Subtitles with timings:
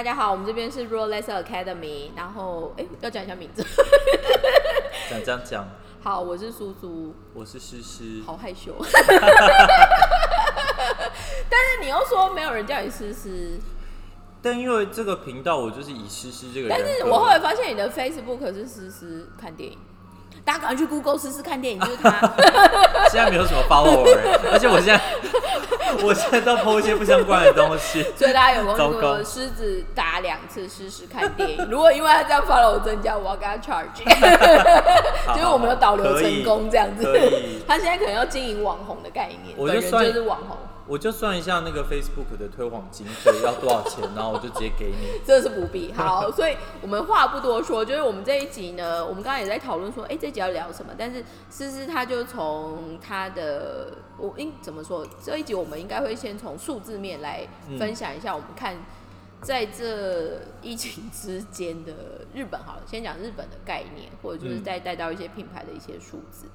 [0.00, 3.62] 大家好，我们这边是 Rolex Academy，然后哎，要讲一下名字。
[5.10, 5.68] 讲讲讲。
[6.02, 8.22] 好，我是苏苏，我是诗诗。
[8.24, 8.74] 好害羞。
[11.50, 13.60] 但是你又说没有人叫你诗诗。
[14.40, 16.78] 但因为这个频道，我就是以诗诗这个人。
[16.82, 19.76] 但是我后来发现你的 Facebook 是诗诗看电影。
[20.42, 22.10] 大家赶快去 Google 试试看电影，就是他。
[23.12, 24.06] 现在没有什么 follower，
[24.50, 25.02] 而且我现在，
[26.02, 28.02] 我现在都 po 一些不相关的东西。
[28.16, 31.66] 所以大家有空那个狮子打两次试试看电影。
[31.70, 35.34] 如果因为他这样 follow 增加，我要跟他 charge。
[35.34, 37.04] 就是我们有导流成功这样子。
[37.66, 40.56] 他现在可能要经营网红的概念，我就算就是网红。
[40.90, 45.06] 我就算一下那个 Facebook 的推广经费要多少钱，然后我就直接给你。
[45.24, 50.92] 这是不必好，所以我们话不多说，就是我们这一集呢，我们刚刚也在讨论说，哎，这集要聊什么？
[50.98, 55.06] 但是思思他就从他的，我应怎么说？
[55.22, 57.46] 这一集我们应该会先从数字面来
[57.78, 58.74] 分享一下，我们看
[59.42, 61.92] 在这疫情之间的
[62.34, 66.46] 日本，好了，先讲日本的概念，或者就是再带到一些品牌的一些数字。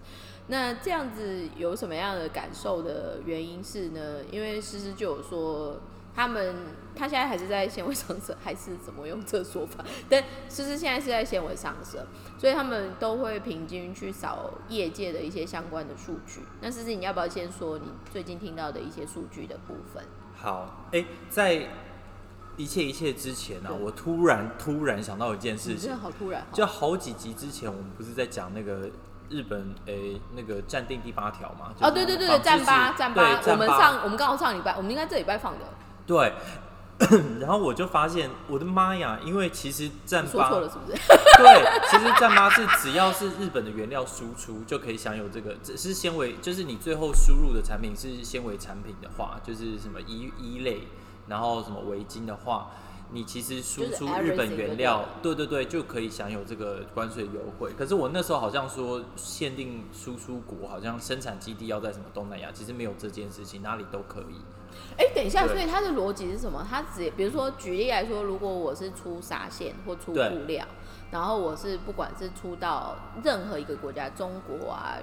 [0.48, 4.20] 那这样子有什么样的感受的原因是呢？
[4.32, 5.80] 因为诗诗就有说，
[6.14, 6.56] 他们
[6.96, 9.84] 他现在还是在纤维上升，还是怎么用这说法？
[10.08, 12.06] 但诗诗现在是在纤维上升，
[12.38, 16.42] 所以他们都会平均去扫业界的一些相关的数据。
[16.62, 20.04] 那诗诗，你要不要先说你最近听到的一些数据的部分？
[20.36, 21.68] 好，哎，在
[22.56, 28.92] 一切一切之前呢，我突然突然想到一件事情，真的好突然，就好几集之前，我们不是在讲那个。
[29.30, 31.74] 日本诶，那个暂定第八条嘛。
[31.82, 35.66] 哦，对对对对，战八战八，我们上我们刚好上礼拜，我们应该这礼拜放的。
[36.06, 36.34] 对，
[37.42, 39.20] 然后我就发现，我的妈呀！
[39.24, 40.98] 因为其实战八说错了是不是？
[41.38, 50.88] 对，其实战八是只要是日本的原料输出就可以享有这个，只是纤维，就是你最后输入的产品是纤维产品的话，就是什么衣衣类，
[51.28, 52.70] 然后什么围巾的话。
[53.12, 57.72] 你其实输出日本原料，对对对，就可以享有这个关税优惠。
[57.78, 64.42] 可是我那时候好像说限定输出国，好像生产基地要在什么东南亚，其实没有这件事情，哪里都可以。
[64.98, 66.66] 哎，等一下，所以它的逻辑是什么？
[66.68, 70.66] 它只比如说举例来说，如果我是出纱线或出布料，
[71.12, 74.98] 然后我是不管是出到任何一个国家，中国啊、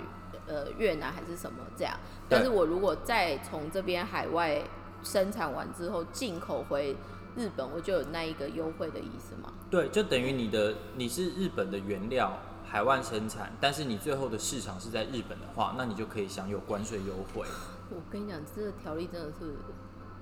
[0.46, 1.94] 呃越南还是什么这样，
[2.28, 4.60] 但是我如果再从这边海外
[5.02, 6.96] 生产完之后进口回。
[7.36, 9.52] 日本我就有那一个优惠的意思吗？
[9.70, 17.46] 对，就等于你的你是日本的原料海外生产，但是你最后的市场是在日本的话，那你就可以享有关税优惠。
[17.90, 19.54] 我跟你讲，这个条例真的是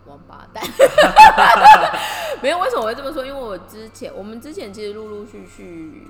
[0.07, 0.63] 王八蛋。
[2.43, 3.27] 没有，为什么我会这么说？
[3.27, 6.07] 因为我之前我们之前其实陆陆续续，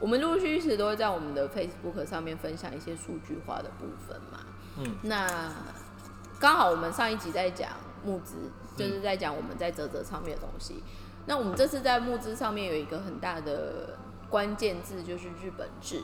[0.00, 4.40] 我们陆陆续续都会在我们的 Facebook 上面分享一些数据化的部分嘛。
[4.78, 5.52] 嗯，那
[6.40, 7.70] 刚好我们上一集在讲
[8.04, 8.50] 募资。
[8.76, 10.82] 就是在讲我们在泽泽上面的东西。
[11.26, 16.02] 那我们这次在募资上面有一个很大的关键字，就是日本制，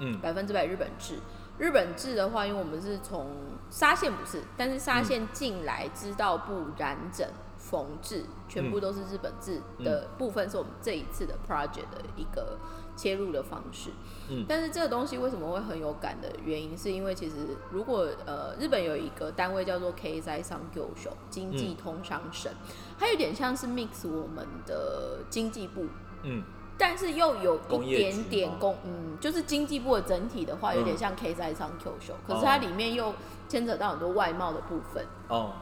[0.00, 1.18] 嗯，百分之百日本制。
[1.58, 3.30] 日本制的话，因为我们是从
[3.70, 12.58] 纱线不是，但是纱线进来织道布、染整、缝制，全部都是日本制的部分，是我们这一次的 project 的一个。
[12.96, 13.90] 切入的方式，
[14.30, 17.34] 嗯，但是这个东西为什么会很有感的原因，是因为其实
[17.70, 22.52] 如果呃日本有一个单位叫做 k z 商九秀经济通商省，
[22.98, 25.86] 它有点像是 mix 我们的经济部，
[26.22, 26.44] 嗯，
[26.78, 33.12] 但是又有一点点工，嗯，就是经济部的整体的话有点像 k z 商九秀，可是它里面又
[33.48, 35.52] 牵扯到很多外贸的部分，哦，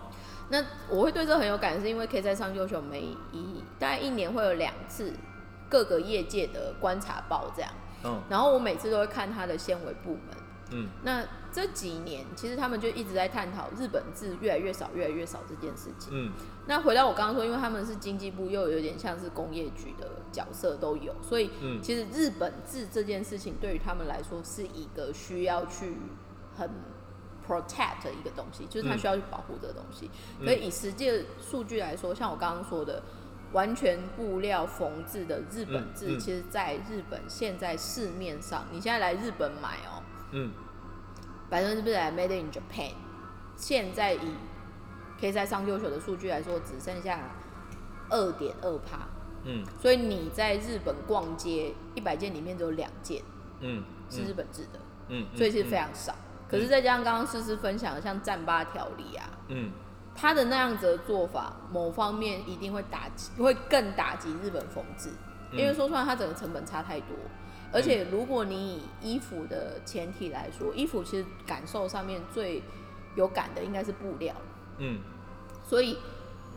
[0.50, 3.00] 那我会对这很有感，是因为 k z 商九秀每
[3.32, 5.12] 一大概一年会有两次。
[5.72, 7.72] 各个业界的观察报这样，
[8.04, 10.36] 嗯，然后我每次都会看它的纤维部门，
[10.72, 16.32] 嗯，那这几年其实他们就一直在探讨日本字越来越少、越来越少这件事情，嗯，
[16.66, 25.96] 那回到我刚刚说，因为他们是经济部，又有点像是工业局的角色都有，所以，嗯，其实日本字这件事情对于他们来说是一个需要去
[26.54, 26.68] 很
[27.48, 30.10] protect 的一个东西，就是他需要去保护这个东西。
[30.44, 33.02] 所以以实际数据来说，像我刚刚说的。
[33.52, 40.50] 完全布料缝制的日本制，其实在日本现在市面上，你现在来日本买哦，嗯，
[41.50, 42.92] 百分之百 made in Japan，
[43.56, 44.34] 现在以
[45.20, 47.20] 可以在上优秀的数据来说，只剩下
[48.08, 49.06] 二点二趴，
[49.44, 53.22] 嗯，所以你在日本逛街，一百件里面只有两件，
[53.60, 56.14] 嗯，是日本制的，嗯，所以是非常少。
[56.48, 59.70] 可是再加上刚刚思思分享的像战八条例啊，嗯。
[60.14, 65.10] 他的那样子的做法，某方面一定会打击，会更打击日本缝制，
[65.52, 67.16] 因为说出来，它整个成本差太多。
[67.72, 72.62] 而且，如果你以衣服的前提来说，衣服其实感受上面最
[73.14, 74.34] 有感的应该是布料。
[74.76, 75.00] 嗯，
[75.64, 75.96] 所以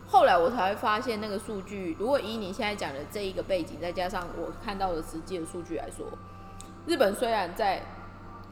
[0.06, 6.06] 后来我才会发现那个数据，如果以你现在讲的这一个背景，再加上我看到的实际的数据来说，
[6.86, 7.82] 日本虽然在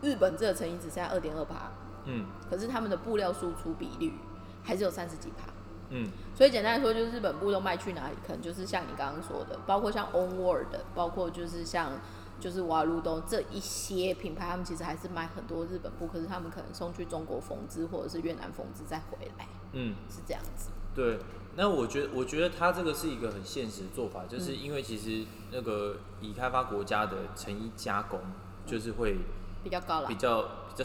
[0.00, 1.70] 日本这个成因只剩下二点二趴，
[2.06, 4.14] 嗯可是他们的布料输出比率
[4.64, 5.52] 还是有三十几趴。
[5.90, 11.92] 嗯所以简单来说，就是日本布都卖去哪里，可能就是像你刚刚说的，包括像 Onward，包括就是像
[12.40, 20.70] 就是瓦卢东这一些品牌，他们其实还是卖很多日本布，可是他们可能送去中国缝制或者是越南缝制再回来，嗯，是这样子。
[20.94, 21.18] 对。
[21.56, 28.18] 那我觉得，我觉得他这个是一个很现实的做法，就是嗯因为其实那个已开发国家的成衣加工，
[28.66, 29.18] 就是会
[29.62, 30.82] 比较高了比，较比较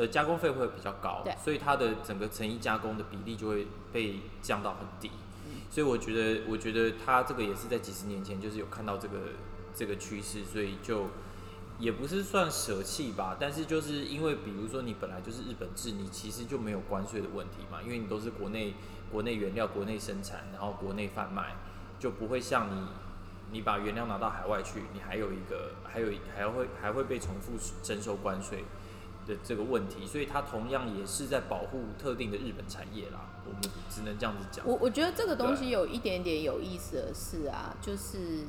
[0.00, 5.10] 呃加工费会比较高，所以它的整个成衣加工的比例就会被降到很低。
[5.70, 9.18] 所以我觉得，我觉得它这个也是在几十年前就是有看到这个
[9.74, 11.08] 这个趋势，所以就
[11.78, 18.72] 也不是算舍弃吧，但是就是因为比如说你本来就是日本制，你其实就没有关税的问题嘛，因为你都是国内
[19.12, 21.54] 国内原料、国内生产，然后国内贩卖，
[21.98, 22.86] 就不会像你
[23.52, 27.52] 你把原料拿到海外去，你还有一个还有还会还会被重复
[27.82, 28.64] 征收关税
[29.26, 34.66] 的这个问题，所以它同样也是在保护特定的日本产业啦，我们只能这样子讲。
[34.66, 38.44] 我我觉得这个东西有一点点有意思的是啊，就是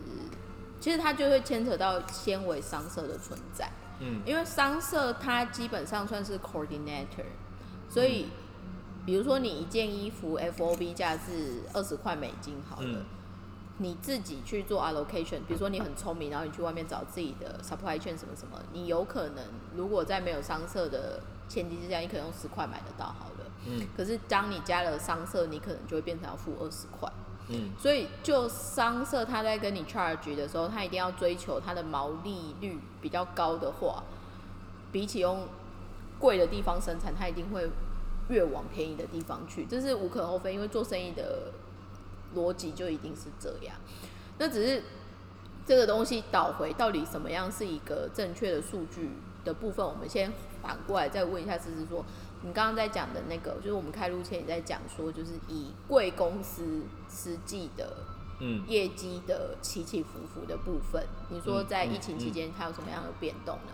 [0.79, 3.69] 其实它就会牵扯到纤维商社的存在。
[3.99, 7.25] 嗯因为商社它基本上算是 coordinator，
[7.87, 8.25] 所以
[9.05, 13.05] 比如说你一件衣服 FOB 价是二十块美金好了，嗯
[13.81, 19.43] 你自己去做 allocation，比如说你很聪明，然后你去外面找自己的 supply chain 什么什么，你有可能
[19.75, 21.19] 如果在没有商社的
[21.49, 23.87] 前提之下，你可能用十块买得到好了，嗯。
[23.97, 27.11] 可是当你加了商社，你可能就会变成要付二十块。
[27.49, 27.71] 嗯。
[27.79, 34.03] 所以，就商社他在跟你 charge 的时候，他一定要追求它的毛利率比较高的话，
[34.91, 35.47] 比起用
[36.19, 37.67] 贵的地方生产，他一定会
[38.29, 41.51] 越往便宜的地方去，这是无可厚非，因为做生意的
[42.35, 43.75] 逻辑就一定是这样。
[44.37, 44.83] 那只是
[45.65, 49.11] 这个东西导回到底什么样是一个正确的数据
[49.43, 50.31] 的部分，我们先
[50.61, 52.03] 反过来再问一下思思说，
[52.41, 57.97] 你刚刚在讲的那个，就是我们开录前也在讲说，就是以贵公司实际的
[58.39, 63.73] 嗯业绩的起起伏伏的部分，你说在疫情期间它有什么样的变动呢？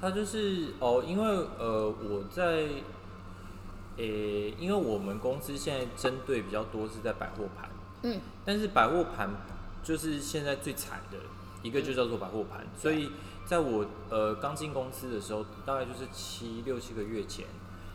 [0.00, 2.68] 它就是哦，因为呃我在，
[3.96, 7.68] 诶、因为我们公司现在针对比较多是在百货盘，
[8.02, 9.30] 嗯，但是百货盘
[9.82, 11.18] 就是现在最惨的
[11.62, 13.10] 一个就叫做百货盘，所以
[13.44, 17.46] 在我呃刚进公司的时候，大概就是七六七个月前，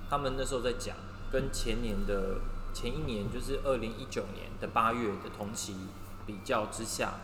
[0.09, 0.95] 他们那时候在讲，
[1.31, 2.39] 跟前年的
[2.73, 5.75] 前一年就是二零一九年的八月的同期
[6.25, 7.15] 比较之下，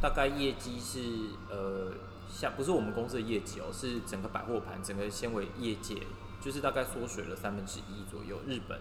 [0.00, 1.92] 大概业绩是呃
[2.28, 5.96] 下不是我们公司的业绩哦，是整个百货盘整个纤维业界，
[6.40, 8.78] 就是大概缩水了三分之一左右，日本。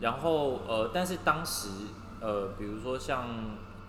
[0.00, 1.68] 然后呃，但是当时
[2.20, 3.28] 呃，比如说像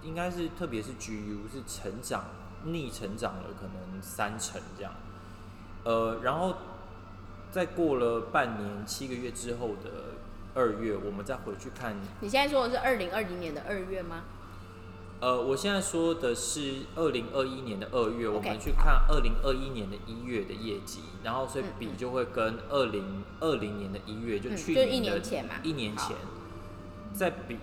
[0.04, 2.26] 应该是特别是 GU 是成长
[2.66, 4.94] 逆成长了可能三成这样，
[5.84, 6.56] 呃，然后
[7.50, 10.16] 再过了半年七个月之后的
[10.54, 14.24] 二月，我们再回去看你现在说的是二零二零年的二月吗？
[15.22, 25.54] 呃，我现在说的是二零二一年的二月，我们去看二零二一年的一月的业绩，然后所以嗯比就会跟二零二零年的一月，就嗯去年的、就一年前嘛。
[25.62, 26.16] 一年前
[27.14, 27.58] 再比，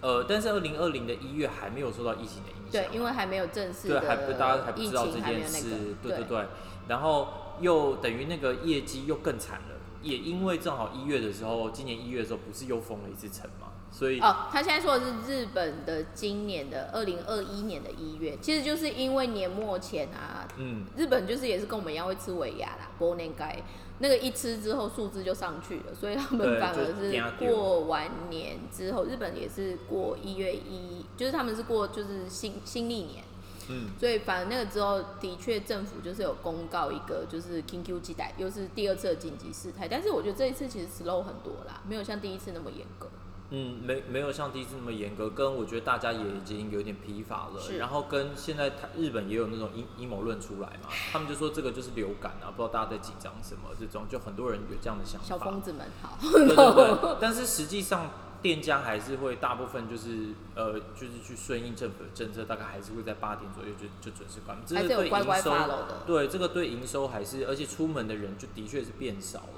[0.00, 5.66] 呃，但是二零二零的一月还没有受到疫情的影响对，，因为还没有正式对，还不大家还不知道这件事，
[6.04, 6.24] 那个，对。
[6.24, 6.46] 对对，
[6.86, 7.28] 然后
[7.60, 23.56] 又等于那个业绩又更惨了，也因为正好一月的时候，今年一月的时候不是又封了一次城嘛，所以哦，他现在说的是日本的今年的二零二一年的一月，其实就是因为年末前啊，嗯，日本就是也是跟我们一样会吃尾牙啦，波年该。
[23.98, 33.24] 那个一吃之后数字就上去了，所以他们反而是过完年之后，日本也是过一月一，就是他们是过就是新新历年，
[33.70, 43.08] 嗯，所以反正那个之后的确政府就是有公告一个就是 Q 期待，又是第二次的紧急事态，但是我觉得这一次其实 slow 很多啦，没有像第一次那么严格。
[43.50, 47.60] 嗯，没没有像第一次那么严格，跟我觉得大家也已经有点疲乏了。
[47.60, 55.26] 是然后跟现在台日本也有那种阴阴谋论出来嘛， 他们就说这个就是流感啊，不知道大家在紧张什么，这种就很多人有这样的想法。
[55.26, 58.10] 小疯子们好，对对对， 但是实际上
[58.42, 64.66] 店家还是会大部分就是呃就是去顺应政府的政策，大概还是会在八点左右就就准时关门。
[64.66, 66.02] 这还是对营收的。
[66.06, 69.55] 对，这个对营收还是，而且出门的人就的确是变少了。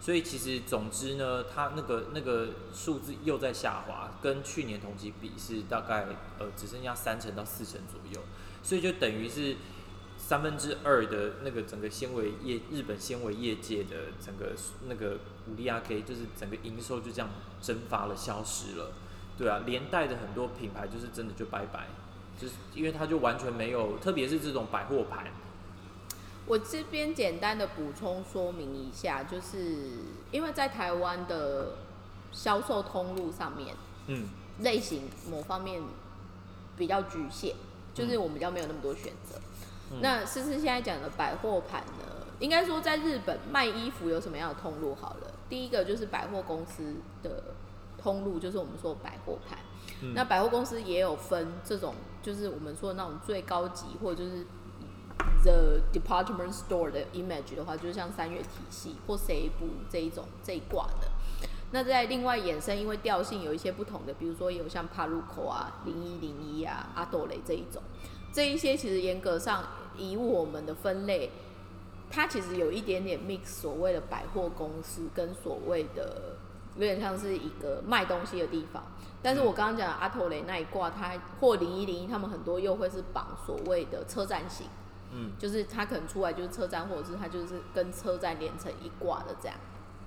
[0.00, 6.06] 所以其实总之呢，它那个那个数字又在下滑，跟去年同期比是大概
[6.38, 8.20] 呃只剩下三成到四成左右，
[8.62, 9.56] 所以就等于是
[10.16, 14.52] 三分之二的那个整个纤维业日本纤维业界的整个
[14.88, 17.28] 那个五利亚 K 就是整个营收就这样
[17.60, 18.92] 蒸发了，消失了。
[19.36, 21.86] 对啊，连带的很多品牌就是真的就拜拜，
[22.38, 25.32] 就是因为它就完全没有，特别是这种百货牌，
[26.50, 30.00] 我这边简单的补充说明一下，就是
[30.32, 31.76] 因为在台湾的
[32.32, 33.76] 销售通路上面，
[34.08, 34.28] 嗯
[34.58, 35.80] 类型某方面
[36.76, 37.54] 比较局限，
[37.94, 39.38] 就是我们比较没有那么多选择。
[39.92, 44.92] 嗯那思思现在讲的百货盘呢，应该说在日本卖衣服有什么样的通路？
[44.96, 47.54] 好了，第一个就是百货公司的
[47.96, 49.56] 通路，就是我们说百货盘。
[50.02, 54.44] 嗯那百货公司也有分这种，就是我们说的那种最高级，或者就是
[55.42, 61.08] the department store 的 image 的话，就是像三月体系或 C 部这一种这一挂的。
[61.72, 67.80] 那在另外衍生，因为调性有一些不同的，比如说有像帕路口啊、零一零一啊、阿朵雷这一种，
[68.32, 69.62] 这一些其实严格上
[69.96, 71.30] 以我们的分类，
[72.10, 76.36] 它其实有一点点 mix 所谓的百货公司跟所谓的
[76.74, 78.82] 有点像是一个卖东西的地方。
[79.22, 84.66] 但是我刚刚讲阿朵雷那一挂，它或零一零一，他们很多又会是绑所谓的车站型，
[85.12, 89.56] 嗯就是它可能出来就是车站，或者是它就是跟车站连成一挂的这样。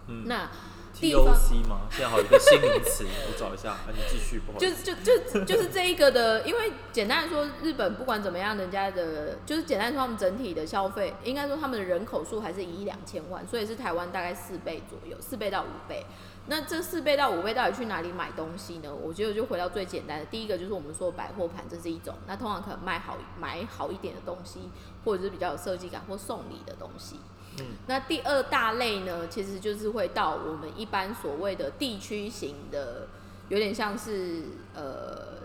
[0.08, 0.50] 嗯那
[0.94, 1.88] 地方，TOC 吗？
[1.90, 16.06] 现在好有一个新名词，我找一下，啊，你继续，不好意就，就就就是这一个的，因为简单来说，日本不管怎么样，人家的就是简单说，他们整体的消费，应该说他们的人口数还是一亿两千万，所以是台湾大概四倍左右，四倍到五倍。
[16.48, 18.94] 那这四倍到五倍到底去哪里买东西呢？
[18.94, 24.60] 我觉得就回到最简单的，第一个就是我们说的百货盘，这是一种，那通常可能卖好买好一点的东西，
[25.06, 27.16] 或者是比较有设计感或送礼的东西。
[27.60, 33.08] 嗯那第二大类呢，其实就是会到我们一般所谓的地区型的，
[33.48, 34.44] 有点像是
[34.76, 35.40] 呃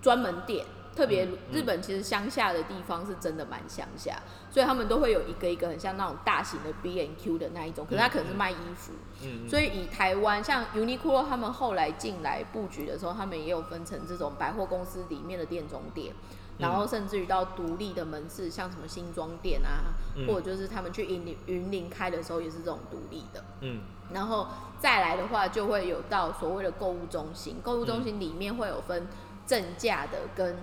[0.00, 0.64] 专门店。
[0.98, 8.92] 特别日本其实乡下的地方是真的蛮乡下，所以他们都会有一个一个很像那种大型的 B N Q 的那一种，可是它可能是卖衣服。
[9.22, 16.12] 嗯，所以以台湾像 Uniqlo 他们后来进来布局的时候，他们也有分成这种百货公司里面的店中店，
[16.58, 20.26] 然后甚至于到独立的门市，像什么新庄店啊，嗯。
[20.26, 23.44] 或者就是他们去云林云林开的时候也是这种独立的。
[23.60, 23.82] 嗯。
[24.12, 24.48] 然后
[24.80, 29.06] 再来的话，就会有到所谓的购物中心，购物中心里面会有分
[29.46, 30.56] 正价的跟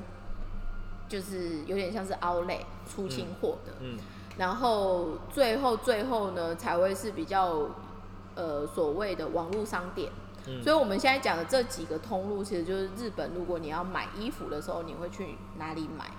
[1.16, 2.60] 就是有点像是 outlet
[2.94, 3.98] 出清货的，嗯
[4.38, 7.70] 然后最后最后呢才会是比较
[8.36, 10.12] 呃所谓的网络商店。
[10.46, 16.12] 嗯所以我们现在讲的这几个通路，其实就是日本，如果你要买衣服的时候，你会去哪里买？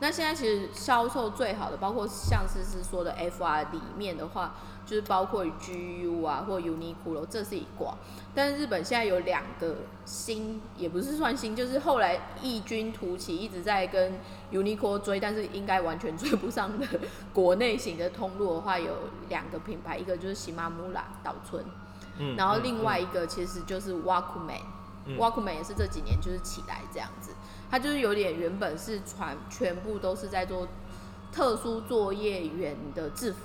[0.00, 7.94] 那现在其实销售最好的，包括像是是说的 FR 里面的话，就是包括 GU 啊或 Uniqlo，这是一挂。
[8.34, 14.18] 但是日本现在有两个新，也不是算新，就是后来异军突起，一直在跟
[14.52, 16.86] Uniqlo 追，但是应该完全追不上的
[17.32, 18.92] 国内型的通路的话，有
[19.28, 21.64] 两个品牌，一个就是喜马姆拉岛村，
[22.18, 22.62] 嗯，然后嗯。
[22.64, 24.60] 另外一个其实就是 Walkman，
[25.06, 25.16] 嗯。
[25.16, 27.30] Walkman 也是这几年就是起来这样子，
[27.70, 30.68] 它就是有点原本是传全部都是在做
[31.32, 33.38] 特殊作业员的制服，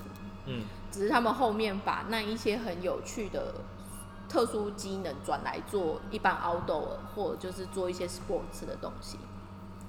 [0.45, 3.55] 嗯只是他们后面把那一些很有趣的
[4.27, 9.17] 特殊机能转来做一般 outdoor 或者就是做一些 sports 的东西，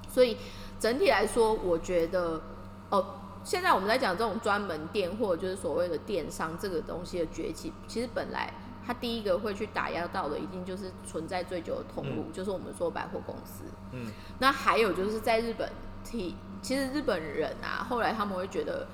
[0.09, 0.37] 所以
[0.79, 2.41] 整体来说，我觉得
[2.89, 3.15] 哦。
[3.43, 8.53] 现在我们在讲这种专门店或者就是所谓的电商这个东西的崛起，其实本来
[8.85, 13.63] 它第一个会去打压到的，一定就是存在最久的通路，就是我们说百货公司。
[13.93, 14.07] 嗯
[14.39, 15.69] 那还有就是在日本，
[16.03, 18.87] 其其实日本人啊，后来他们会觉得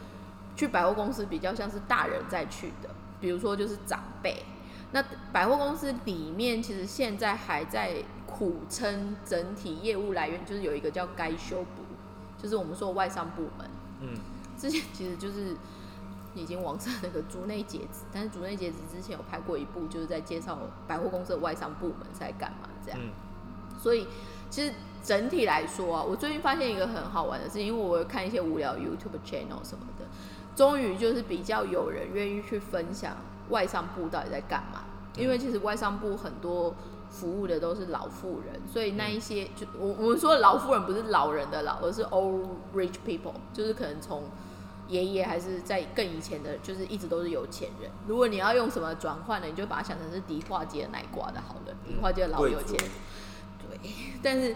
[0.55, 2.89] 去百货公司比较像是大人在去的，
[3.21, 4.43] 比如说就是长辈。
[4.91, 5.03] 那
[5.33, 11.83] 百货公司里面其实现在还在苦撑整体业务来源，就是有一个叫该修补，
[12.41, 13.69] 就是我们说外商部门。
[14.01, 14.09] 嗯
[14.57, 15.55] 之前其实就是
[16.37, 22.99] 已经往上那个竹内结子，但是竹内结子之前有拍过一部，就是在介绍百货公司的外商部门在干嘛这样。
[23.01, 23.11] 嗯
[23.79, 24.07] 所以
[24.49, 30.05] 其实整体来说啊，我最近发现一个很好玩的事情，因为我有看一些无聊 YouTube channel 什么的，
[30.55, 33.15] 终于就是比较有人愿意去分享
[33.49, 34.81] 外商部到底在干嘛。
[35.15, 36.73] 因为其实外商部很多
[37.11, 44.23] 服务的都是老妇人，所以那一些就我我们说的老妇人不是老人的老，而是 old rich people，就是可能从
[44.87, 47.91] 爷爷还是在更以前的，就是一直都是有钱人。
[48.07, 52.77] 如果你要用什么转换呢，你就把它想成是迪化街的奶瓜的好了，迪化街的老有钱。
[53.59, 53.91] 对，
[54.23, 54.55] 但是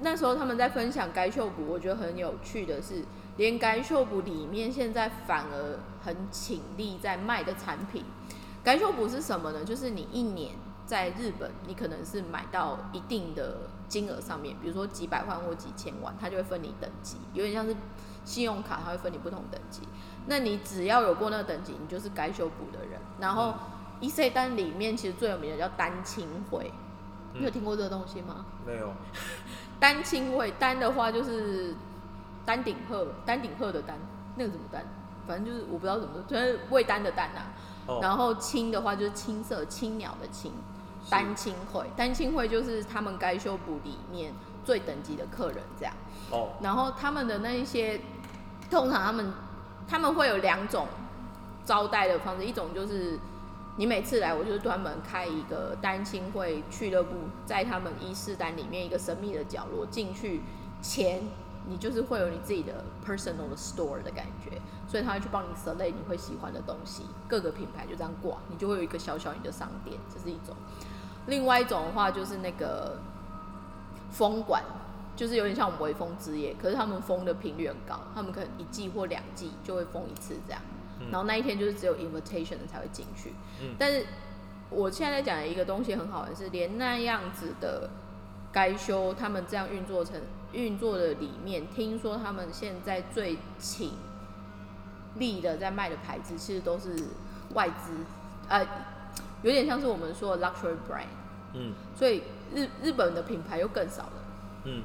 [0.00, 3.04] 那时候他们在分享该秀补，我觉得很有趣的是，
[3.36, 8.04] 连该秀补里面现在反而很倾力在卖的产品。
[8.64, 9.64] 该秀补是什么呢？
[9.64, 10.52] 就是你一年
[10.86, 17.74] 在日本，你可能是买到一定的金额上面，比如说几百万或几千万，它就会分你等级，有点像是
[18.24, 19.82] 信用卡，它会分你不同等级。
[20.26, 23.00] 那你只要有过那个等级，你就是该修补的人。
[23.18, 23.54] 然后
[24.00, 26.72] 一 C 单里面其实最有名的叫单亲会，
[27.34, 28.44] 你有听过这个东西吗？
[28.66, 28.92] 没有，
[29.78, 31.74] 丹青会，丹的话就是
[32.44, 33.96] 丹顶鹤，丹顶鹤的丹，
[34.36, 34.84] 那个怎么丹？
[35.26, 37.40] 反正就是我不知道怎么说，就是未丹的丹呐、
[37.86, 40.52] 哦，然后青的话就是青色青鸟的青，
[41.04, 41.10] 是。
[41.10, 44.32] 丹青会，丹青会就是他们该修补里面
[44.64, 45.94] 最等级的客人这样。
[46.30, 48.00] 哦，然后他们的那一些，
[48.70, 49.32] 通常他们
[49.88, 50.86] 他们会有两种
[51.64, 53.18] 招待的方式，一种就是
[53.76, 60.42] 你每次来，我就是专门开一个单亲会俱乐部，在他们伊势丹里面一个神秘的角落，进去
[60.80, 61.22] 前
[61.66, 70.54] 你就是会有你自己的 personal 的 store 的感觉，所以他会去帮你 select 你会喜欢的东西，各个品牌就这样挂，你就会有一个小小你的商店，这是一种。
[71.26, 72.98] 另外一种的话就是那个
[74.10, 74.62] 封馆，
[75.16, 80.60] 就是有点像我们微风之夜，可是他们封的频率很高，他们可能一季或两季就会封一次这样，
[80.98, 81.06] 嗯。
[81.10, 83.32] 然后那一天就是只有 invitation 的才会进去。
[83.60, 83.74] 嗯。
[83.78, 84.06] 但是
[84.70, 87.90] 我现在在讲的一个东西很好玩，是连那样子的
[88.52, 90.20] 该修，他们这样运作成
[90.52, 93.92] 运作的里面，听说他们现在最请
[95.16, 96.96] 力的在卖的牌子，其实都是
[97.54, 97.92] 外资，
[98.48, 98.66] 呃，
[99.42, 101.06] 有点像是我们说的 luxury brand，
[101.54, 101.72] 嗯。
[101.96, 102.22] 所以
[102.54, 104.12] 日日本的品牌又更少了。
[104.64, 104.82] 嗯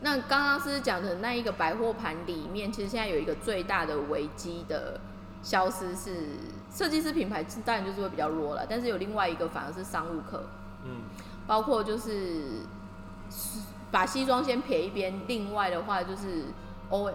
[0.00, 5.00] 那刚刚是讲的那一个百货盘里面，其实现在有一个最大的危机的
[5.42, 6.26] 消失是
[6.70, 10.44] 设计师品牌，当然就是会比较弱了，但是有另外一个反而是商务客，
[10.84, 11.04] 嗯
[11.46, 12.42] 包括就是
[13.90, 16.44] 把西装先撇一边，另外的话就是
[16.90, 17.14] OL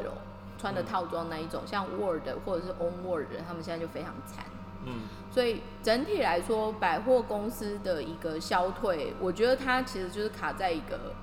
[0.58, 4.46] 穿的套装那一种，像 Word 或者是 On Word，他们现在就非常惨。
[4.86, 4.93] 嗯
[5.31, 11.13] 所以整体来说，百货公司的一个消退，我觉得它其实就是卡在一个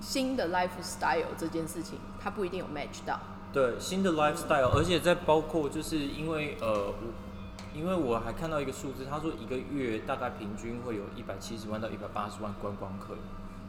[0.00, 3.18] 新的 lifestyle 这件事情，它不一定有 match 到。
[3.52, 6.94] 对新的 lifestyle，而且在包括就是因为呃我。
[7.74, 13.14] 因为我还看到一个数字，他说一个月大概平均会有一百七十万到一百八十万观光客，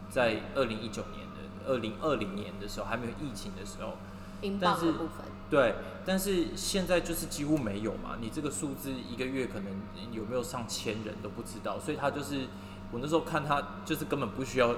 [0.09, 3.97] 在二零一九年的二零二零年的时候，还没有疫情的时候，
[4.41, 5.73] 英但是镑的部分，对，
[6.05, 9.73] 但是现在就是几乎没有嘛，你这个数字一个月可能
[10.11, 12.47] 有没有上千人都不知道，所以他就是
[12.91, 14.75] 我那时候看他就是根本不需要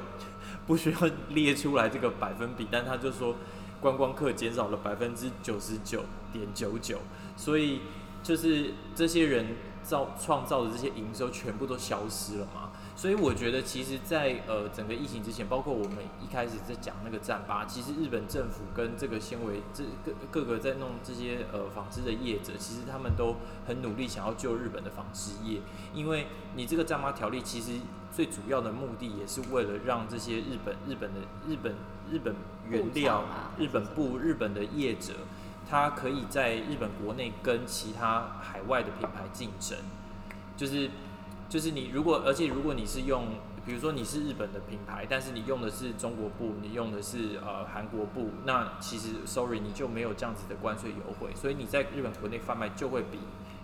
[0.66, 3.36] 不需要列出来这个百分比，但他就说
[3.82, 7.00] 观光客减少了百分之九十九点九九，
[7.36, 7.82] 所以
[8.24, 12.71] 就是这些人造创造的这些营收全部都消失了嘛。
[12.96, 25.62] 所以我觉得，其实在，呃整个疫情之前，包括我们一开始在讲那个战八，其实日本政府跟这个纤维这各各个在弄这些呃纺织的业者，其实他们都很努力想要救日本的纺织业，
[25.94, 27.80] 因为你这个战八条例，其实
[28.14, 31.74] 最主要的目的也是为了让这些日本日本的日本
[32.12, 32.36] 日本
[32.70, 35.14] 原料啊日本布日本的业者，
[35.68, 39.78] 他可以在日本国内跟其他海外的品牌竞争，
[40.56, 40.92] 就是
[41.52, 43.28] 就是你如果，而且如果你是用，
[43.66, 53.20] 比如说你是日本的品牌，但是你用的是中国布，你用的是呃韩国布，那其实 sorry 你就没有这样子的关税优惠，所以你在日本国内贩卖就会比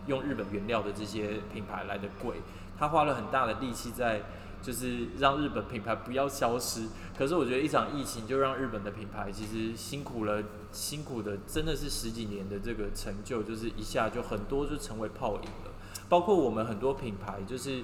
[0.06, 2.42] 用日本原料的这些品牌来的贵。
[2.78, 4.24] 他花了很大的力气在
[4.62, 15.72] 就是让日本品牌不要消失，可是我觉得一场疫情就让日本的品牌其实辛苦了，辛苦的真的是十几年的这个成就，就是一下就很多就成为泡影了。
[16.10, 17.84] 包括我们很多品牌，就是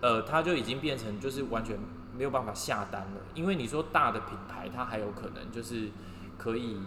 [0.00, 1.78] 呃，它就已经变成就是完全
[2.16, 5.88] 没有办法下单了，因为你说大的品牌，它还有可能就是
[6.36, 6.78] 可以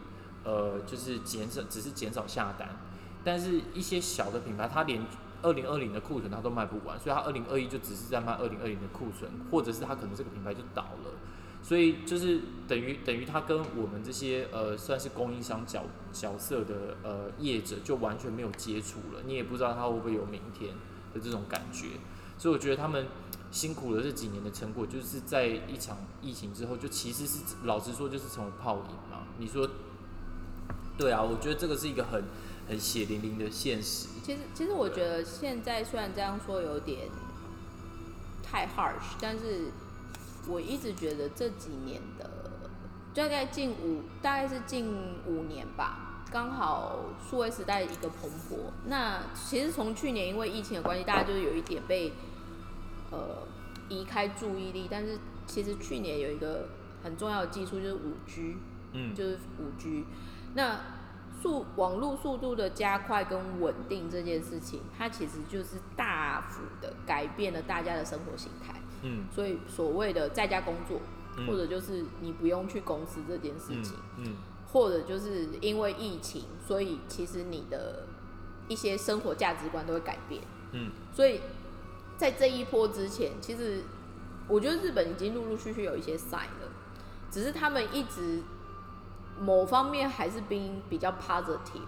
[0.43, 2.69] 呃，就是减少，只是减少下单，
[3.24, 5.02] 但是一些小的品牌，它连
[5.41, 11.12] 二零二零的库存它都卖不完，所以它二零二一就只是在卖二零二零的库存，或者是它可能这个品牌就倒了。
[11.63, 20.74] 所以就是等于等于他跟我们这些呃算是供应商角角色的呃业者就完全没有接触了，你也不知道他会不会有明天
[21.13, 21.88] 的这种感觉。
[22.38, 23.06] 所以我觉得他们
[23.52, 29.28] 辛苦了这几年的成果，就是在一场疫情之后，就其实是老实说就是成为泡影嘛。
[29.38, 29.69] 你说
[30.97, 32.24] 对啊，我觉得这个是一个很
[32.67, 34.08] 很血淋淋的现实。
[34.24, 37.10] 其实其实我觉得现在虽然这样说有点
[38.41, 39.71] 太 harsh，但是
[40.47, 42.30] 我一直觉得这几年的
[43.13, 44.88] 大概近五大概是近
[45.27, 46.99] 五年吧，刚好
[47.30, 48.71] 数位时代一个蓬勃。
[48.88, 52.13] 那其实从去年因为疫情的关系，大家就是有一点被
[53.12, 53.43] 呃
[53.89, 56.69] 移开注意力，但是其实去年有一个
[57.04, 58.58] 很重要的技术就是五 G，
[58.93, 60.06] 嗯就是五 G。
[60.56, 60.80] 那
[61.41, 68.81] 速网络速度的加快跟稳定这件事情，它其实就是大幅的改变了大家的生活形态。
[69.02, 69.26] 嗯。
[69.34, 71.00] 所以所谓的在家工作，
[71.38, 71.48] 嗯。
[71.48, 74.36] 或者就是你不用去公司这件事嗯情，嗯
[74.72, 78.08] 或者就是因为疫情，所以其实你的
[78.68, 80.42] 一些生活价值观都会改变。
[80.72, 80.92] 嗯。
[81.14, 81.42] 所以
[82.18, 83.84] 在这一波之前，其实
[84.48, 86.72] 我觉得日本已经陆陆续续有一些 sign 了，
[87.30, 88.42] 只是他们一直
[89.40, 91.88] 某方面还是比比较 positive，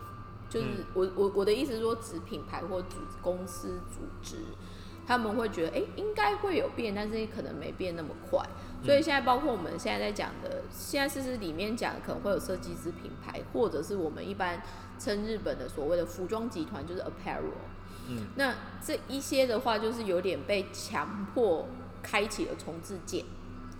[0.49, 0.85] 就是嗯。
[0.93, 4.37] 我我我的意思是说，指品牌或组公司组织，
[5.05, 8.39] 他们会觉得哎、诶应该会有变，但是可能没变那么快。
[8.83, 14.61] 所以现在包括我们现在在讲的，现在事实里面讲可能会有设计师品牌，或者是我们一般
[14.99, 17.53] 称日本的所谓的服装集团，就是 apparel。
[18.09, 18.53] 嗯，那
[18.85, 21.67] 这一些的话，就是有点被强迫
[22.01, 23.23] 开启了重置键，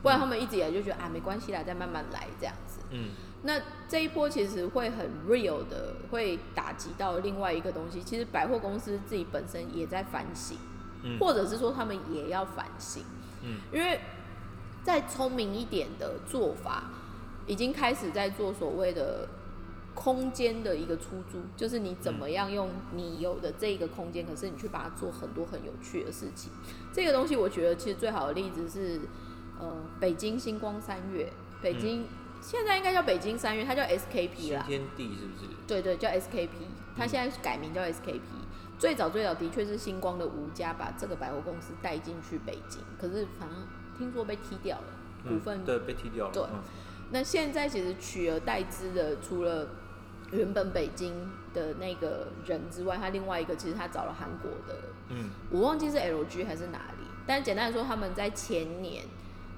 [0.02, 2.80] 不然他们一直以来就觉得啊没关系啦，再慢慢来这样子。
[2.92, 3.10] 嗯
[3.46, 3.60] 那
[3.90, 8.02] 这一波其实会很 real 的，会打击到另外一个东西。
[8.02, 10.58] 其实百货公司自己本身也在反省，
[11.04, 13.04] 嗯或者是说他们也要反省，
[13.44, 14.00] 嗯，因为
[14.84, 16.86] 再聪明一点的做法，
[17.46, 19.28] 已经开始在做所谓的
[19.94, 26.52] 空间的一个出租，就是你怎么样用你有的这个空间，可是你去把它做很多很有趣的事情。
[26.92, 29.02] 这个东西我觉得其实最好的例子是，
[29.60, 32.06] 呃，北京星光三月，北京、
[32.42, 34.66] 现在应该叫北京三月，它叫 SKP 啦。
[34.68, 35.50] 新天地是不是？
[35.68, 36.50] 对对，叫 SKP，
[36.98, 38.20] 它现在改名叫 SKP。
[38.78, 43.58] 最早最早的确是星光的吴家把这个百货公司带进去北京，可是反正
[43.98, 44.84] 听说被踢掉了
[45.24, 45.60] 股份。
[45.64, 46.32] 嗯、对被踢掉了。
[46.34, 46.62] 对嗯
[47.12, 49.68] 那现在其实取而代之的，除了
[50.32, 51.14] 原本北京
[51.54, 54.76] 的那个人之外，他另外一个其实他找了韩国的，
[55.10, 59.06] 嗯我忘记是 LG 还是哪里，但简单来说，他们在前年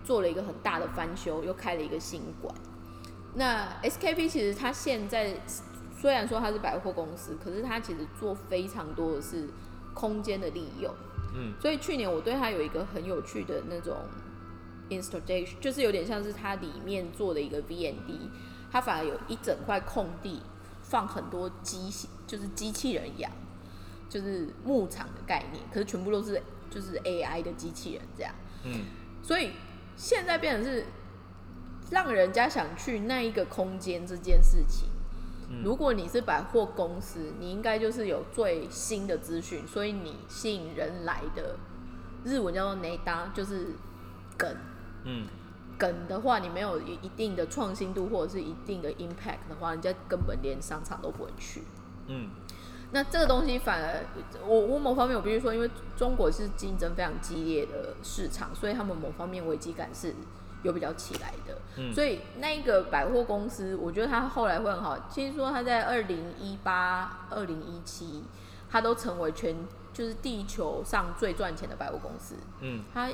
[0.04, 2.54] 做了一个很大的翻修，又开了一个新馆。
[3.36, 5.40] 那 SKP 其实它现在
[6.06, 9.50] 虽然说它是百货公司，可是它其实做非常多的是
[9.96, 10.94] 空间的利用。
[11.34, 13.98] 嗯所以去年我对它有一个很有趣的那种
[14.92, 18.30] installation，就是有点像是它里面做的一个 VND，
[18.72, 20.44] 它反而有一整块空地
[20.84, 23.32] 放很多机器，就是机器人养，
[24.08, 26.40] 就是牧场的概念，可是全部都是
[26.70, 28.32] 就是 AI 的机器人这样。
[28.64, 28.86] 嗯
[29.24, 29.54] 所以
[29.96, 30.86] 现在变成是
[31.90, 34.88] 让人家想去那一个空间这件事情。
[35.50, 41.56] 嗯如果你是百货公司，你应该就是有最新的资讯，所以你吸引人来的
[42.24, 43.68] 日文叫做 “neta”，就是
[44.38, 44.56] 梗。
[45.04, 45.28] 嗯
[45.78, 51.64] 梗的话，你没有一定的创新度或者是一定的 impact 的话，人家根本连商场都不会去。
[52.08, 52.30] 嗯
[52.92, 54.06] 那这个东西反而，
[54.48, 60.16] 我我某方面我必须说，因为中国是竞争非常激烈的市场，所以他们某方面危机感是
[60.66, 61.58] 有比较起来的。
[61.78, 64.98] 嗯所以那个百货公司，我觉得它后来会很好。
[65.10, 68.24] 听说它在二零一八、二零一七，
[68.70, 69.56] 它都成为全
[69.94, 72.36] 就是地球上最赚钱的百货公司。
[72.62, 73.10] 嗯它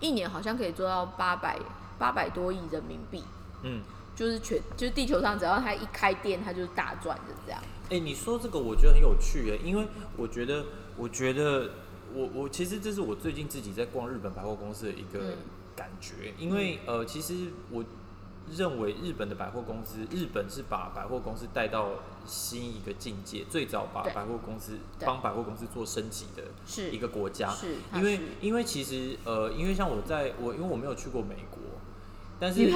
[0.00, 1.58] 一年好像可以做到八百
[1.98, 3.24] 八百多亿人民币，
[3.62, 3.82] 嗯。
[4.12, 7.62] 就是全就是地球上只要它一开店，它就是大赚的这样。
[7.88, 10.62] 哎、你说这个我觉得很有趣耶，因为我觉得，
[10.98, 11.70] 我觉得
[12.12, 15.36] 我我其实这是我最近自己在逛日本百货公司的一个嗯
[15.80, 17.82] 感觉，因为呃，其实我
[18.54, 21.88] 认为日本的百货公司，日本是把百货公司带到
[22.26, 26.90] 新一个境界，最早把百货公司帮百货公司做升级的是。
[26.90, 31.60] 一个国家，是，它因为因为其实呃，因为像我在我因为我没有去过美国，
[32.38, 32.66] 但是你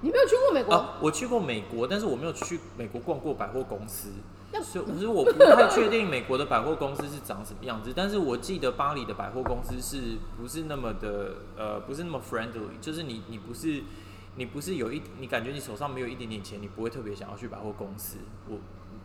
[0.00, 0.74] 你没有去过美国？
[0.74, 7.92] 啊，我去过美国，但是我没有去美国逛过百货公司，要所以所以我不太确定美国的百货公司是长什么样子。
[7.94, 13.82] 但是我记得巴黎的百货公司是不是那么的呃，不是那么 friendly，就是你你不是
[14.36, 18.18] 你不是有一你感觉你手上没有一点点钱，你不会特别想要去百货公司。
[18.48, 18.56] 我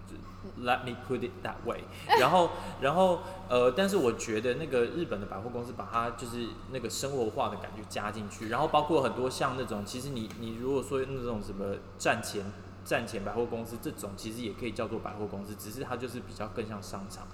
[0.07, 0.15] 就
[0.63, 1.83] Let me put it that way
[2.19, 12.43] 然后，然后，呃，但是我觉得那个日本的百货公司把它就是那个生活化的感觉加进去，然后包括很多像那种，其实你你如果说那种什么站前
[12.85, 17.27] 站前百货公司这种，其实也可以叫做百货公司，只是它就是比较更像商场。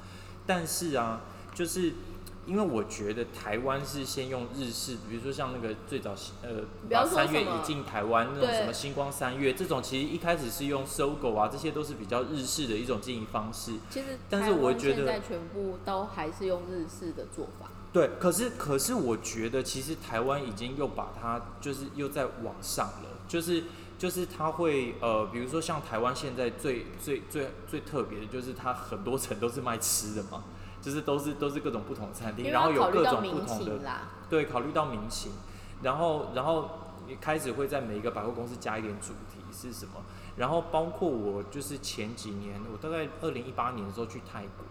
[0.47, 1.21] 但是啊，
[1.53, 1.93] 就是
[2.47, 13.73] 因为我觉得台湾是先用日式，比如说像那个最早呃把三月引进台湾那种什么星光三月这种，其实一开始是用搜狗啊，这些都是比较日式的一种经营方式。
[13.91, 17.69] 其实但是我觉得现在全部都还是用日式的做法。
[17.93, 23.65] 对，可是可是我觉得其实台湾已经又把它就是又在往上了，就是
[24.01, 30.43] 就是它会呃，比如说像台湾现在最最最最特别的就是它很多层都是卖吃的嘛，
[30.81, 33.79] 就是都是都是各种不同的餐厅，然后有各种不同的，
[34.27, 35.31] 对，考虑到民情，
[35.83, 36.67] 然后然后
[37.07, 40.01] 你开始会在每一个百货公司加一点主题是什么，
[40.35, 44.65] 然后包括我就是前几年，我大概二零一八年的时候去泰国，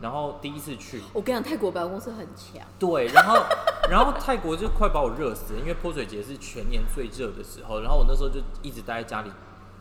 [0.00, 3.44] 然后第一次去，我跟你讲，泰国百货公司很强，对，然后
[3.90, 9.30] 然后泰国就快把我热死了，因为泼水节是全年最热的时候，然后我那时候就一直待在家里，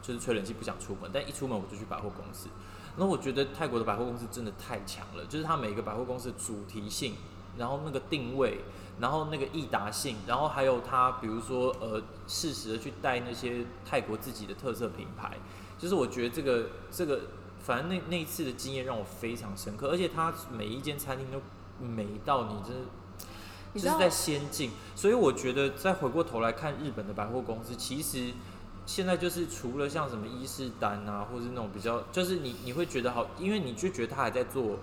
[0.02, 2.50] 就是吹冷气不想出门，但一出门我就去百货公司。
[2.98, 7.14] 那我觉得泰国的百货公司真的太强了，就是它每个百货公司的主题性，
[7.58, 8.66] 然后那个定位，
[9.00, 15.38] 然后那个易达性，然后还有它比如说呃适时的去带那些泰国自己的特色品牌，
[15.78, 17.22] 就是我觉得这个这个
[17.60, 21.40] 反正那那一次的经验让我非常深刻，而且它每一间餐厅都
[21.86, 22.82] 美到你真的。
[23.74, 28.34] 就是在先进，所以我觉得再回过头来看日本的百货公司，其实
[28.86, 34.80] 现在就是除了像什么伊势丹啊，或者是那种比较，就是你你会觉得好，因为你就觉得他还在做，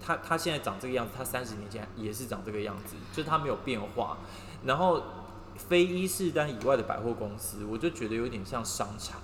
[0.00, 4.18] 他他现在长这个样子，他三十年前也是长这个样子，就是他没有变化。
[4.64, 5.02] 然后
[5.56, 9.20] 非伊势丹以外的百货公司，我就觉得有点像商场。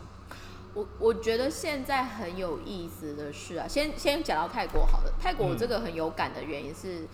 [0.74, 7.06] 我我觉得现在很有意思的是啊，先先讲到泰国好了，泰国这个很有感的原因是。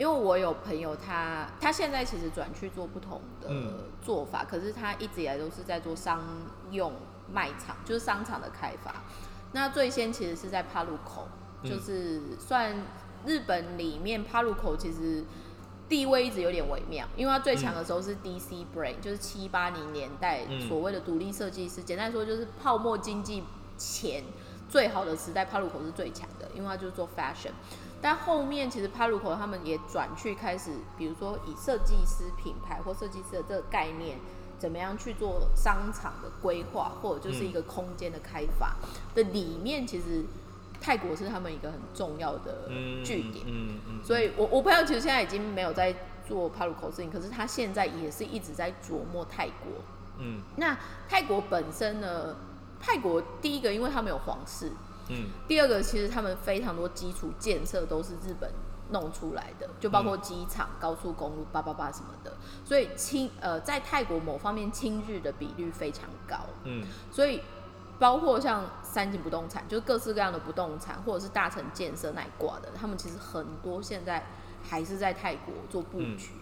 [0.00, 3.50] 因为我有朋友，他他现在其实转去做不同的
[4.02, 6.24] 做法，可是他一直以来都是在做商
[6.70, 6.90] 用
[7.30, 8.94] 卖场，就是商场的开发。
[9.52, 11.28] 那最先其实是在帕路口，
[11.62, 12.74] 就是算
[13.26, 15.22] 日本里面帕路口其实
[15.86, 23.44] 地位一直有点微妙，因为它最强的时候是 DC Brain，就是七八零年代所谓的独立设计师，简单说就是泡沫经济
[23.76, 24.24] 前
[24.66, 27.52] 最好的时代，帕路口是最强的，因为它就是做 fashion。
[28.02, 34.18] 但后面其实帕鲁口他们也转去开始，比如说以设计师品牌或设计师的这个概念，
[34.58, 38.74] 怎么样去做商场的规划，或者就是一个空间的开发
[39.14, 40.24] 的里面，其实
[40.80, 42.68] 泰国是他们一个很重要的
[43.04, 43.44] 据点。
[43.46, 44.00] 嗯嗯。
[44.02, 45.94] 所以我我朋友其实现在已经没有在
[46.26, 49.72] 做帕鲁口事情，可是他现在也是一直在琢磨泰国。
[50.18, 50.40] 嗯。
[50.56, 52.36] 那泰国本身呢？
[52.82, 54.72] 泰国第一个，因为他们有皇室。
[55.10, 58.50] 嗯，第二个其实他们非常多基础建设都是日本
[58.92, 62.32] 弄出来的，就包括机场、高速公路、八八八什么的，
[62.64, 66.36] 所以亲呃在泰国某方面亲日的比率非常高。
[66.64, 67.40] 嗯，所以
[68.00, 74.26] 包括像三井不动产，就是各式各样的不动产，或者是大城建设那一挂的，他们其实很多现在
[74.62, 76.32] 还是在泰国做布局。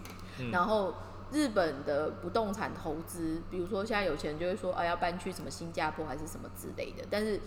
[0.51, 0.95] 然后
[1.31, 7.39] 日本的不动产投资，比如说现在有钱人就会说，啊要搬去什么新加坡还是什么之类的，但是。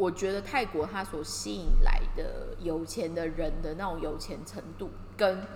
[0.00, 5.46] 我觉得泰国它所吸引来的有钱的人的那种有钱程度，跟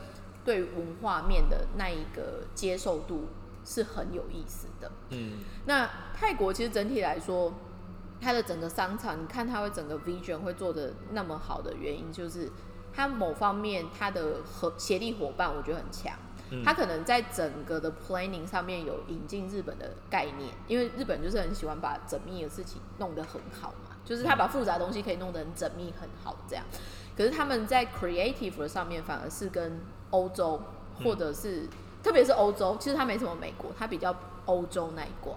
[0.44, 3.28] 对文化面的那一个接受度
[3.64, 4.92] 是很有意思的。
[5.08, 7.54] 嗯，那泰国其实整体来说，
[8.20, 12.50] 它的整个商场，你看它会整个 vision 会做的那么好的原因，就是
[12.92, 16.14] 它某方面它的合协力伙伴，我觉得很强。
[16.62, 23.93] 它可能在整个的 planning 上面有引进日本的概念，因为日本就是很喜欢把缜密的事情弄得很好嘛。
[24.04, 26.64] 就是他把复杂东西可以弄得很缜密很好这样，
[27.16, 30.60] 可是他们在 creative 的上面反而是跟欧洲
[31.02, 31.66] 或者是
[32.02, 34.14] 特别是欧洲，其实他没什么美国，他比较
[34.44, 35.34] 欧洲那一挂。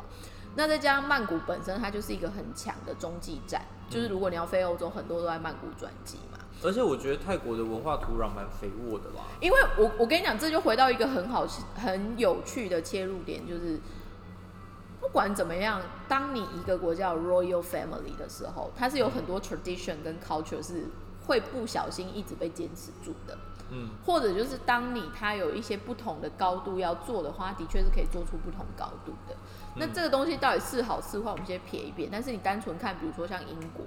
[0.55, 6.39] 那再加上曼谷本身它就是一个很强的中继站，就是如果你要飞欧洲，很多都在曼谷转机嘛。
[6.63, 9.23] 而且我觉得泰国的文化土壤蛮肥沃的啦。
[9.39, 13.79] 因为我我跟你讲，这就回到一个很好很有趣的切入点，就是。
[15.07, 20.83] 不管怎么样，当你一个国家有 royal family 的时候，它是有很多 tradition 跟 culture 是
[21.25, 23.37] 会不小心一直被坚持住的。
[23.69, 29.35] 嗯，或者就是当你它有一些不同的高度要做的话，的确是可以做出不同高度的。
[29.75, 32.09] 那这个东西到底是好是坏，我们先撇一遍。
[32.11, 33.85] 但是你单纯看，比如说像英国、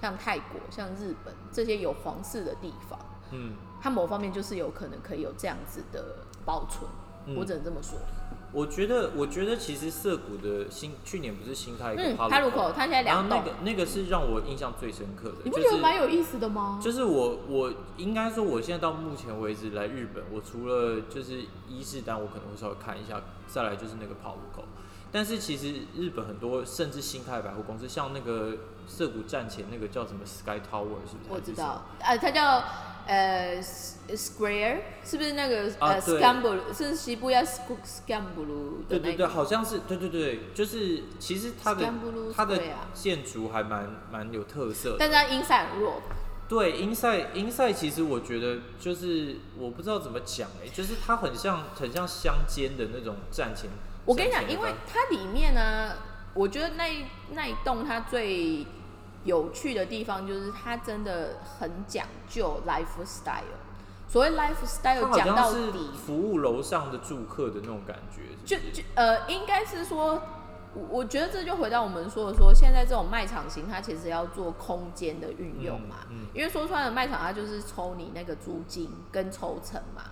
[0.00, 2.98] 像泰国、像日本这些有皇室的地方，
[3.30, 6.90] 嗯，它某方面就是有可能可以有这样子的保存。
[7.36, 7.98] 我只能这么说。
[8.56, 15.36] 我觉得，我觉得其实涩谷的新去年不是新开一个哈鲁口，它现在两栋，那个那个是让我印象最深刻的。
[15.44, 16.80] 你不觉得蛮有意思的吗？
[16.82, 24.64] 就是我我应该说，我现在到目前为止来日本，我除了就是伊势丹，我可能会稍微看一下，再来就是那个跑路口。
[25.12, 31.30] 但是其实日本很多甚至新开百货公司，像那个涩谷站前那个叫什么 Sky Tower，是不是？
[31.30, 32.64] 我知道，呃，它叫。
[33.08, 33.62] 呃
[34.08, 37.60] ，Square 是不是那个呃 s c a m b l e 是西部要 s
[38.04, 41.88] c a m b l e 对对对，好像是，对对对，就是其实它的
[42.34, 42.60] 它的
[42.92, 46.02] 建筑还蛮蛮有特色的，但是它 inside 很弱。
[46.48, 53.70] 对，inside inside 其实我觉得就是我不知道怎么讲哎，就是它很像很像乡间的那种站前。
[54.06, 55.92] 我跟你讲，因为它里面呢，
[56.32, 58.66] 我觉得那那一栋它最。
[59.24, 63.42] 有趣的地方就是它真的很讲究 lifestyle。
[64.06, 68.22] 所谓 lifestyle，讲到底，服务楼上的住客的那种感觉。
[68.44, 70.22] 就就呃，应该是说，
[70.74, 76.06] 我我觉得这就回到我们说的说，现在这种卖场型，它其实要做空间的运用嘛。
[76.08, 76.26] 嗯。
[76.32, 80.04] 因为说穿了，卖场它就是抽你那个租金跟抽成嘛。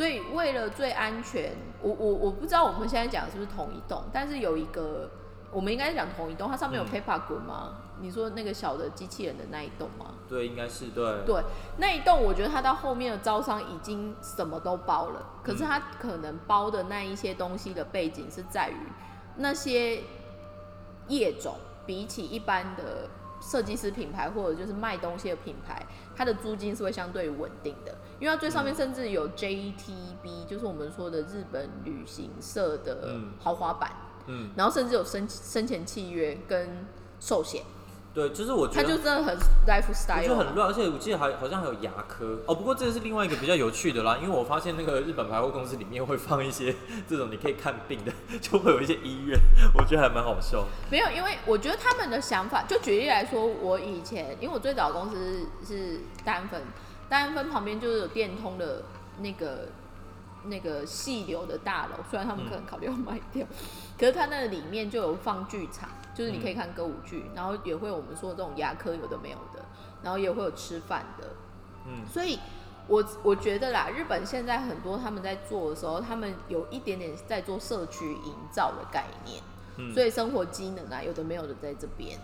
[0.00, 5.10] 所以为了最安全，我我我不知道我们现在讲的是不是同一栋，但是有一个。
[5.52, 7.78] 我们应该讲同一栋，它上面有嗯 Peppa 吗？
[8.00, 10.14] 你说那个小的机器人的那一栋吗？
[10.28, 11.24] 对，应该是对。
[11.26, 11.42] 对，
[11.76, 18.76] 那一栋我觉得它到后面的招商已经什么都包了，可嗯是它可能包的那一些东西的背景是在于
[19.38, 20.04] 那些
[21.08, 23.10] 业种比起一般的
[23.40, 33.32] 设计师品牌或者就是卖东西的品牌，它的租金是会相对稳定的，因为它最上面甚至有 JTB，就是我们说的日本旅行社的嗯。
[33.40, 33.90] 豪华版，
[34.26, 36.86] 嗯，然后甚至有生生前契约跟
[37.18, 37.64] 寿险，
[38.12, 42.54] 对，就是我觉得他就真的很 lifestyle，啊觉得很乱，而且我记得还好像还有牙科哦。
[42.54, 46.74] 不过这个是另外一个比较有趣的啦，因为我发现那个日本百货公司里面会放一些
[47.08, 49.38] 这种你可以看病的， 就会有一些医院，
[49.76, 50.66] 我觉得还蛮好笑。
[50.90, 56.60] 没有，因为我觉得他们的想法，就举例来说，我以前因为我最早的公司是是单分，
[57.08, 58.82] 单分旁边就是有电通的
[59.20, 59.68] 那个
[60.46, 63.46] 那个细流的大楼，虽然他们可能考虑要卖掉，
[63.96, 69.64] 可是它那里面就有放剧场，就是你可以看歌舞剧，然后也会有我们说的这种牙科有的没有的，
[70.02, 71.28] 然后也会有吃饭的，
[71.86, 72.38] 嗯所以
[72.88, 79.42] 我我觉得啦，日本现在很多他们在做的时候，他们有一点点在做社区营造的概念。
[79.76, 82.18] 嗯所以生活机能啊，有的没有的在这边。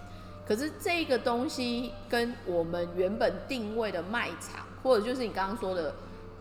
[0.46, 5.94] 可是这个东西跟我们原本定位的卖场，或者就是你刚刚说的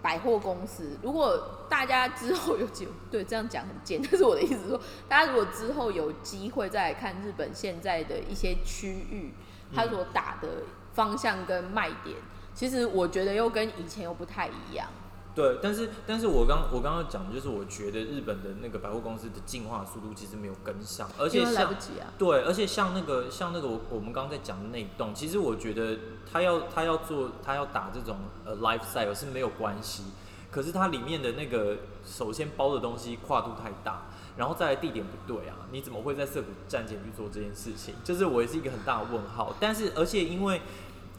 [0.05, 9.33] 百货公司，如果大家之后有机会，对这样讲很贱， 但是我的意思是说，大家如果之后有机会再来看日本现在的一些区域，
[9.73, 10.47] 它所打的
[10.93, 12.15] 方向跟卖点，
[12.53, 14.87] 其实我觉得又跟以前又不太一样。
[15.35, 22.07] 对，但是但是我刚我刚刚讲的就是，我觉得日本的那个百货公司的进化速度其实没有跟上，而且来像不及啊。
[22.17, 25.97] 对，而且像那个像那个我我们刚刚在讲的那一栋，其实我觉得
[26.31, 30.03] 他要他要做他要打这种呃 lifestyle 是没有关系，
[30.49, 34.03] 可是它里面的那个首先包的东西跨度太大，
[34.37, 37.93] 然后再来地点不对啊，你怎么会在涩谷站前去做这件事情？
[38.05, 39.53] 就是我也是一个很大的问号。
[39.59, 40.61] 但是而且因为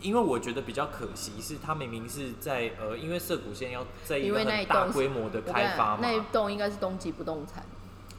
[0.07, 7.65] 因为我觉得比较可惜是，它明明是在呃，因为涩谷线要在一个很大规模的开发嘛那一嘛，栋应该是东极不动产。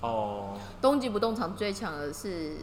[0.01, 2.57] 哦，东极不动产最强的是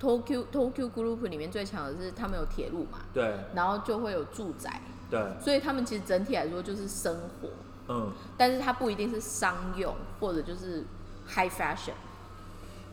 [0.00, 7.48] Tokyo Tokyo Group 里面最强的是他们有铁路嘛，对然后就会有住宅，对，所以他们其实整体来说就是生活，
[7.88, 8.12] 嗯。
[8.38, 10.84] 但是它不一定是商用或者就是
[11.26, 11.94] high fashion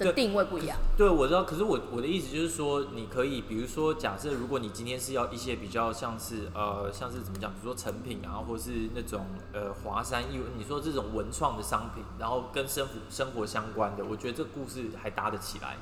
[0.05, 0.77] 的对定位不一样。
[0.97, 1.43] 对，我知道。
[1.43, 15.77] 可是我我的意思就是说，你可以，比如说，假设如果你今天是要一些比较像是呃，像是怎么讲，比如说成品啊，或是那种呃华山艺，你说这种文创的商品，然后跟生活生活相关的，我觉得这故事还搭得起来。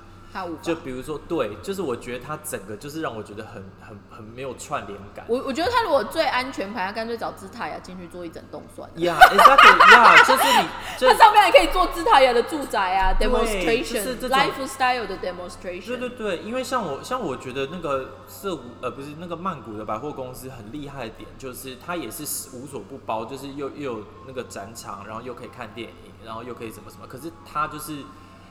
[0.62, 5.26] 就比如说，对，就是我觉得它整个就是让我觉得很很很没有串联感。
[5.28, 8.96] 我我觉得他如果最安全牌，他干脆找姿塔雅进去做一整栋算了。
[9.02, 10.68] 呀、yeah,，exactly，呀、就是你，
[11.00, 15.88] 就它上面还可以做姿塔雅的住宅啊，demonstration 这种 lifestyle 的 demonstration。
[15.88, 22.24] 对对对，因为像我像我觉得那个涩谷呃不是那个曼谷的百货公司很厉害的点，就是它也是
[22.56, 27.98] 无所不包，就是又又有那个展场，然后又可以看电影，然后又可以什么什么，可是它就是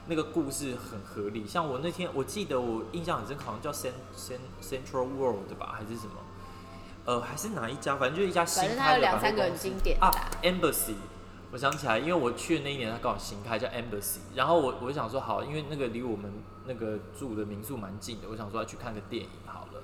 [0.09, 1.47] 那个故事很合理。
[1.47, 6.15] 像我那天我记得我印象很深，好像叫 Cent Cent Central World 吧，还是什么？
[7.05, 7.97] 呃，还是哪一家？
[7.97, 10.11] 反正就是一家新反正它开的有两三个经典的啊。
[10.43, 10.95] ，Embassy。
[11.51, 14.19] 我想起来，因为我去的那一年，它刚好新开，叫 Embassy。
[14.35, 16.31] 然后我我就想说，好，因为那个离我们
[16.67, 19.81] 那个住的民宿蛮近的，我想说要去看个电影好了。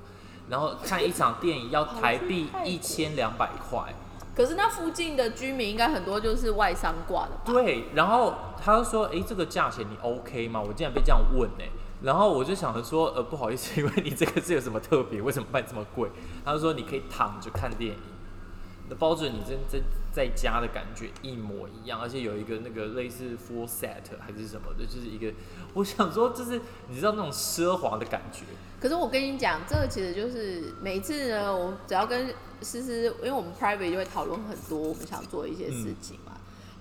[0.50, 3.94] 然后看一场电影要台币一千两百块，
[4.34, 7.42] 可是那附近的居民应该很多就是外商挂的吧？
[7.46, 7.84] 对。
[7.94, 10.60] 然后他就说，诶，这个价钱你 OK 吗？
[10.60, 11.64] 我竟然被这样问呢、
[12.02, 15.22] 然后我就想着说，呃，不好意思，因为你这个是有什么特别？
[15.22, 16.10] 为什么卖这么贵？
[16.44, 17.98] 他就说你可以躺着看电影，
[18.98, 25.32] 包准你真真在家的感觉一模一样，而且有一个那个类似 full set 还是什么的，就是一个，
[25.72, 28.44] 我想说就是你知道那种奢华的感觉，
[28.80, 36.32] 可是我跟你讲，这个其实就是每次呢，我只要跟思思，因为我们 private 就会讨论很多我们想做一些事情嘛。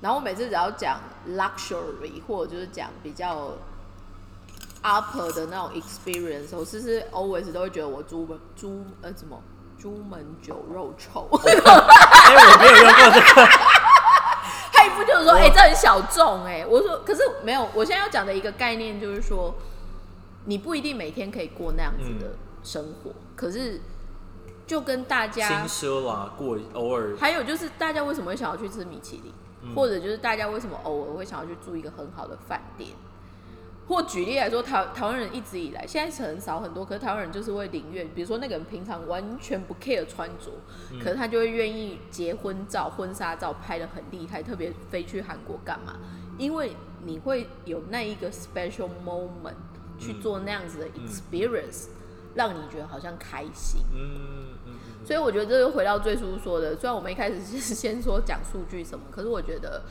[0.02, 3.54] 然后我每次只要讲 luxury 或者就是讲比较
[4.84, 9.42] upper 的那种 experience 的时候，思思 always 都会觉得我猪门猪呃什么
[9.84, 13.46] 猪门酒肉臭， 哎、我没有用过这个，
[14.72, 19.54] 他一副就是说，哎、这很小众哎、我说，可是没有，我现在要讲的一个概念就是说，
[20.46, 22.32] 你不一定每天可以过那样子的
[22.64, 23.82] 生活，可是
[24.66, 29.34] 就跟大家轻奢啦，过偶尔，还有就是，大家为什么会想要去吃米其林，
[29.64, 29.76] 嗯。
[29.76, 32.92] 或者就是大家为什么偶尔会想要去住一个很好的饭店？
[33.88, 40.52] 或举例来说，台台湾人一直以来，现在是很少很多，可是台湾人就是会宁愿，比如说那个人平常完全不 care 穿着，
[40.92, 45.98] 嗯可是他就会愿意结婚照、婚纱照拍的很厉害，特别飞去韩国干嘛？
[46.38, 46.76] 因为
[47.06, 49.54] 你会有那一个 special moment
[50.00, 51.88] 去做那样子的 experience，、
[52.34, 53.82] 让你觉得好像开心。
[53.94, 54.74] 嗯嗯嗯
[55.06, 59.84] 所以我觉得这就回到最初说的，虽然我们一开始是先说讲数据什么，可是我觉得，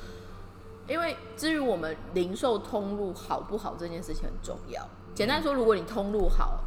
[0.93, 4.87] 因为至于我们零售通路好不好这件事情很重要。
[5.15, 6.61] 简单说，如果你通路好，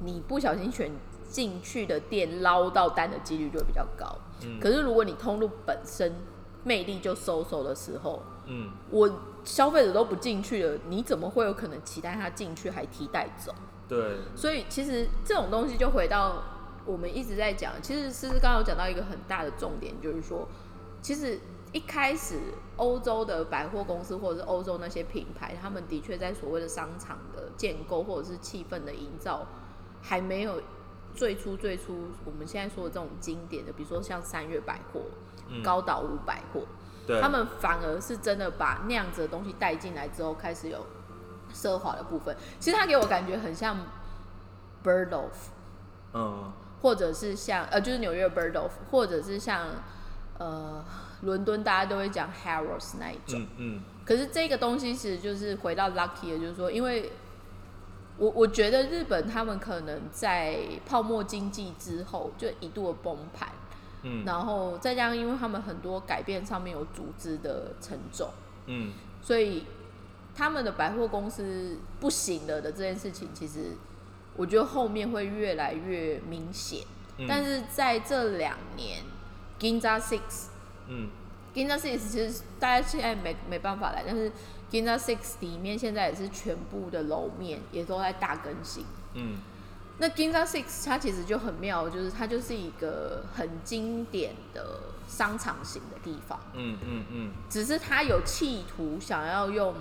[0.00, 0.90] 你不小心选
[1.28, 4.06] 进去的店捞到单的几率就会比较高。
[4.42, 6.16] 嗯可是如果你通路本身
[6.64, 9.08] 魅力就收收的时候，嗯我
[9.44, 13.54] 消费者都不进去了，你怎么会有可能期待他进去还替带走？
[13.88, 16.42] 对，所以其实这种东西就回到
[16.84, 20.48] 我们一直在讲，其实思思刚刚有讲到一个很大的重点，就是说，
[21.00, 21.38] 其实
[21.72, 22.38] 一开始
[22.80, 29.46] 欧洲的百货公司或者是欧洲那些品牌，他们的确在所谓的商场的建构或者是气氛的营造，
[30.00, 30.62] 还没有
[31.14, 35.02] 最初最初我们现在说的这种经典的，比如说像三月百货、
[35.48, 35.62] 嗯。
[35.62, 36.62] 高岛屋百货，
[37.20, 40.86] 他们反而是真的把那样子的东西带进来之后，开始有
[41.52, 42.34] 奢华的部分。
[42.58, 43.76] 其实它给我感觉很像
[44.82, 45.50] Bergdorf，
[46.14, 46.50] 嗯。
[46.80, 49.68] 或者是像呃，就是纽约 Bergdorf，或者是像
[50.40, 50.82] 呃
[51.20, 53.38] 伦敦，大家都会讲 Harrods 那一种。
[53.40, 57.12] 嗯嗯可是这个东西其实就是回到 lucky 的，就是说，因为
[58.16, 63.48] 我我觉得日本他们可能在泡沫经济之后就一度的崩盘，
[64.02, 68.30] 嗯然后再加上因为他们很多改变上面有组织的沉重，
[68.66, 69.64] 嗯所以
[70.34, 73.76] 他们的百货公司不行了的这件事情，其实
[74.36, 76.84] 我觉得后面会越来越明显。
[77.18, 79.02] 嗯，但是在这两年
[79.60, 80.20] ，Ginza Six
[80.88, 81.08] 嗯
[81.54, 84.32] Ginza Six 其实大家现在没没办法来，但是
[84.70, 88.84] Ginza Six 里面现在也是全部的楼面也都在大更新。
[89.14, 89.38] 嗯
[89.98, 99.74] 那 Ginza Six 它其实就很妙，就是它就是一个很经典的商场型的地方，嗯嗯嗯只是它有企图想要用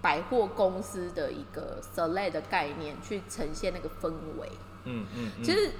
[0.00, 4.10] 百货公司的一个 select 的概念去呈现那个氛
[4.40, 4.50] 围。
[4.84, 5.70] 嗯嗯，其实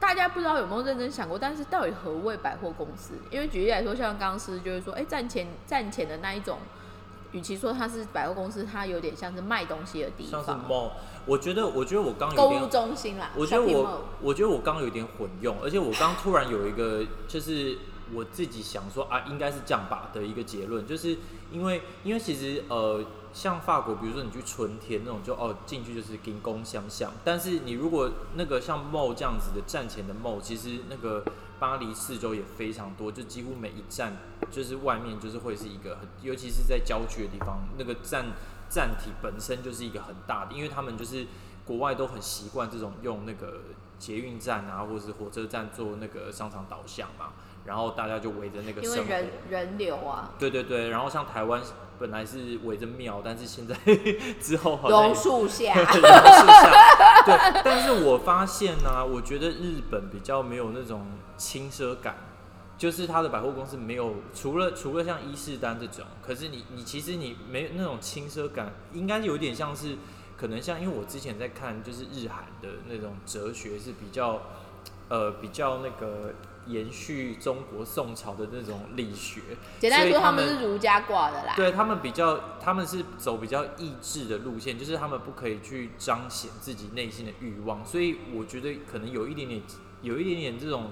[0.00, 3.14] 大家不知道有没有认真想过，但是到底何谓百货公司？
[3.30, 6.58] 因为举例来说，像刚刚师就是说，哎、站前站前的那一种，
[7.32, 10.90] 与其说它是百货公司，它有点像是卖东西的地像是方，mall，
[11.26, 13.30] 我觉得我觉得我刚有购物中心啦。
[13.34, 17.76] 我觉得我我觉得我刚刚有点混用，而且我刚突然有一个就是
[18.14, 21.18] 我自己想说啊，应该是这样吧的一个结论，就是
[21.52, 31.24] 因为因为其实呃像法国，比如说你去春天那种就哦进去就是跟工相向，但是你如果那个像 mall 这样子的站前的 mo 其实那个
[31.58, 34.16] 巴黎四周也非常多，就几乎每一站
[34.50, 38.26] 就是外面就是会是一个很，尤其是在郊区的地方，那个站
[38.68, 41.26] 站体本身就是一个很大的，因为他们就是
[41.64, 43.60] 国外都很习惯这种用那个
[43.98, 47.32] 捷运站啊，或者是火车站做那个商场导向嘛，
[47.68, 48.98] 然后大家就围着那个生活。
[49.02, 51.60] 因为人人流啊，对对对，然后像台湾
[51.98, 53.76] 本来是围着庙，但是现在
[54.40, 61.06] 之后好像榕树下， 榕树下，对， 但是我发现呢、我觉得日本比较没有那种
[61.36, 62.16] 轻奢感，
[62.78, 69.96] 就是它的百货公司没有，除了除了像伊势丹这种，可是你你其实你没有那种轻奢感，应该有点像是，
[70.36, 74.40] 可能像因为我之前在看就是日韩的那种哲学是比较，
[75.08, 76.32] 呃，比较那个
[76.68, 79.40] 延续中国宋朝的那种理学，
[79.80, 81.54] 简单说，他们们是儒家挂的啦。
[81.56, 89.62] 对他们比较，他们是走比较意志的路线，就是他们不可以去彰显自己内心的欲望，所以我觉得可能有一点点，
[90.02, 90.90] 有一点点这种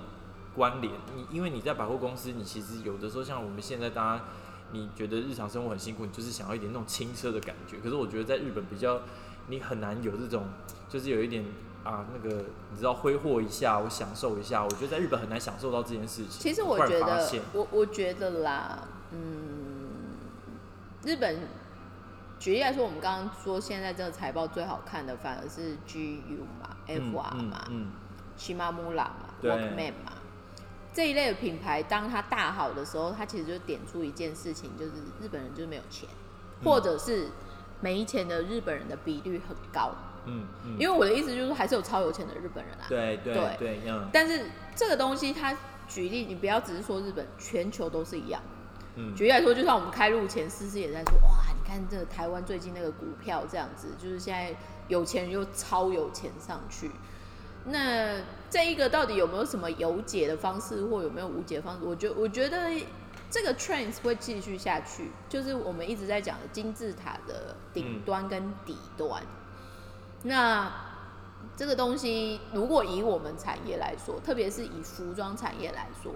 [0.54, 0.92] 关联。
[1.14, 4.24] 你因为你在百货公司，你其实有的时候像我们现在大家，
[4.72, 7.76] 你觉得日常生活很辛苦，你就是想要一点那种轻奢的感觉。
[7.82, 9.02] 可是我觉得在日本比较，
[9.48, 10.48] 你很难有这种，
[10.88, 11.44] 就是有一点
[11.86, 14.64] 啊那个，你知道挥霍一下，我享受一下。
[14.64, 16.40] 我觉得在日本很难享受到这件事情。
[16.40, 19.86] 其实我觉得，我我觉得啦，嗯，
[21.04, 21.38] 日本
[22.40, 27.92] 举例来说，我们刚刚说现在这个财报最好看的反而是 GU 嘛嗯，FR 嘛，嗯
[28.36, 30.12] 西马木拉嘛对，Walkman 嘛，
[30.92, 34.90] 这一类的品牌，当它大好的时候，它其实就点出一件事情，就是
[35.22, 36.08] 日本人就是没有钱，
[36.60, 37.28] 嗯或者是
[37.80, 39.92] 没钱的日本人的比率很高。
[40.26, 42.84] 嗯嗯，因为我的意思就是，还是有超有钱的日本人啊。
[42.88, 43.80] 对对对
[44.12, 45.56] 但是这个东西，它
[45.88, 48.42] 举例，你不要只是说日本，全球都是一样。
[48.96, 54.54] 嗯举例来说，就像我们开路前，思思也在说，哇，你看这个台湾最近那个股票这样子，就是现在
[54.88, 56.90] 有钱人又超有钱上去。
[57.66, 61.84] 那这一个到底有没有什么有解的方式，或有没有无解的方式？
[61.84, 62.70] 我觉我觉得
[63.28, 69.22] 这个 trend 会继续下去，就是我们一直在讲的金字塔的顶端跟底端。
[70.22, 70.70] 那
[71.56, 76.12] 这个东西，如果以我们产业来说，特别是以服装产业来说，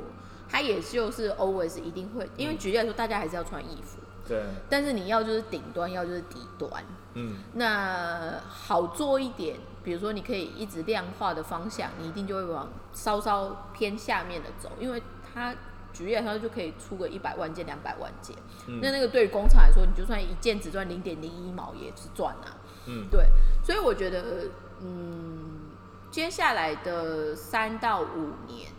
[0.48, 3.98] 它也就是 always 一定会，因为举例来说，大家还是要穿衣服。
[4.28, 6.70] 对，但是你要就是顶端，要就是底端。
[7.14, 15.02] 嗯那好做一点，比如说你可以一直量化的方向，你一定就会往稍稍偏下面的走，因为
[15.34, 15.54] 它
[15.92, 18.36] 举例来说就可以出个一百万件、两百万件。
[18.68, 22.54] 嗯那那个对于工厂来说，你就算一件只赚零点零一毛也是赚啊。
[22.90, 23.08] 嗯。
[23.10, 23.28] 对，
[23.62, 24.48] 所以我觉得，
[24.82, 25.70] 嗯，
[26.10, 28.70] 接下来的三到五年，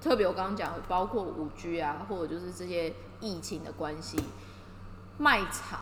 [0.00, 4.18] 特别我刚刚讲的，包括五 G 啊，或者就是这些疫情的关系，
[5.18, 5.80] 卖场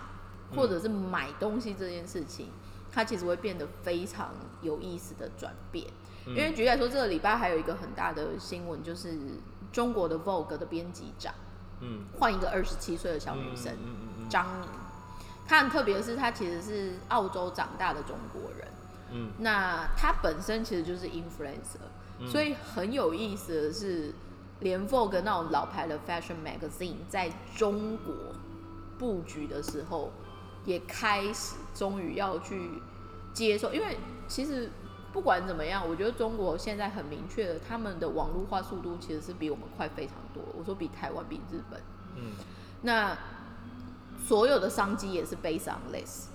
[0.54, 2.48] 或者是买东西这件事情，
[2.92, 4.30] 它其实会变得非常
[4.60, 5.86] 有意思的转变。
[6.26, 9.16] 因为举例来说，这个礼拜还有一个很大的新闻，就是
[9.72, 11.32] 中国的 Vogue 的编辑长
[11.80, 12.04] 嗯。
[12.18, 14.28] 换一个二十七岁的小女生嗯嗯嗯
[15.48, 15.60] 张宁。
[15.60, 18.68] 她很特别的是，他其实是澳洲长大的中国人。
[19.10, 24.12] 嗯那他本身其实就是 influencer，、所以很有意思的是，
[24.60, 28.14] 连 Vogue 那种老牌的 fashion magazine 在中国
[28.98, 30.12] 布局的时候，
[30.66, 32.82] 也开始终于要去
[33.32, 33.96] 接受，因为
[34.26, 34.70] 其实
[35.10, 40.42] 不管怎么样，我觉得中国现在很明确的，他们的网络化速度其实是比我们快非常多。
[40.54, 41.80] 我说比台湾、比日本，
[42.16, 42.32] 嗯
[42.82, 43.16] 那
[44.28, 46.26] 所有的商机也是 based on this，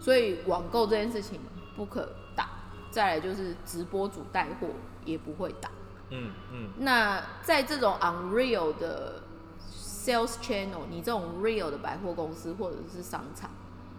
[0.00, 1.38] 所以网购这件事情
[1.76, 2.48] 不可打。
[2.90, 4.68] 再来就是直播主带货
[5.04, 5.70] 也不会打。
[6.10, 9.20] 嗯嗯那在这种 unreal 的
[9.70, 13.50] sales channel，你这种 real 的百货公司或者是商场，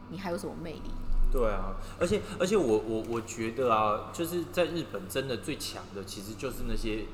[0.09, 0.89] 你还有什么魅力？
[1.31, 7.05] 对啊，而且而且我我我觉得啊，就是在日本真的最强的，其实就是那些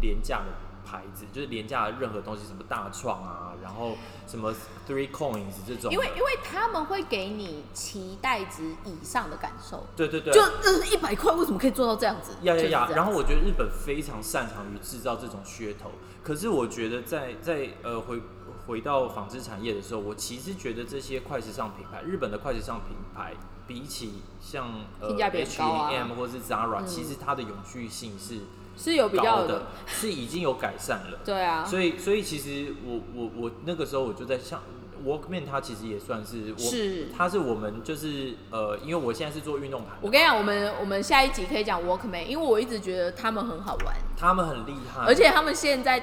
[0.00, 0.52] 廉价的
[0.84, 4.54] 牌子，就是廉价的任何东西，什么大创啊，然后什么
[4.86, 12.32] Three Coins 这种，因为因为他们会给你期待值以上的感受，对对对，就这是一百块，为什么可以做到这样子？
[12.42, 15.90] 呀呀然后我觉得日本非常擅长于制造这种噱头，
[16.22, 18.20] 可是我觉得在在呃回
[18.66, 23.34] 回到纺织产业的时候，我其实觉得这些快时尚品牌，日本的快时尚品牌，
[23.66, 25.90] 比起像呃性价比很 H 高啊。
[25.90, 26.86] M 或是 Zara，、嗯。
[26.86, 28.40] 其实它的永续性是
[28.76, 31.18] 是有比较的， 是已经有改善了。
[31.24, 34.60] 对啊，所以，所以其实我我我那个时候我就在想
[35.04, 37.08] ，Walkman 它其实也算是我，是。
[37.16, 46.02] 它是我们就是呃，因为我现在是做运动盘，我跟你讲，我们我们下一集可以讲 Walkman，因为我一直觉得他们很好玩，他们很厉害，而且他们现在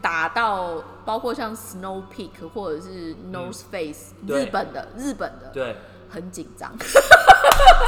[0.00, 5.50] 打到包括像 Snow Peak 或者是 nose Face、嗯日本的日本的。
[5.52, 5.76] 对。
[6.12, 6.86] 很紧张，对，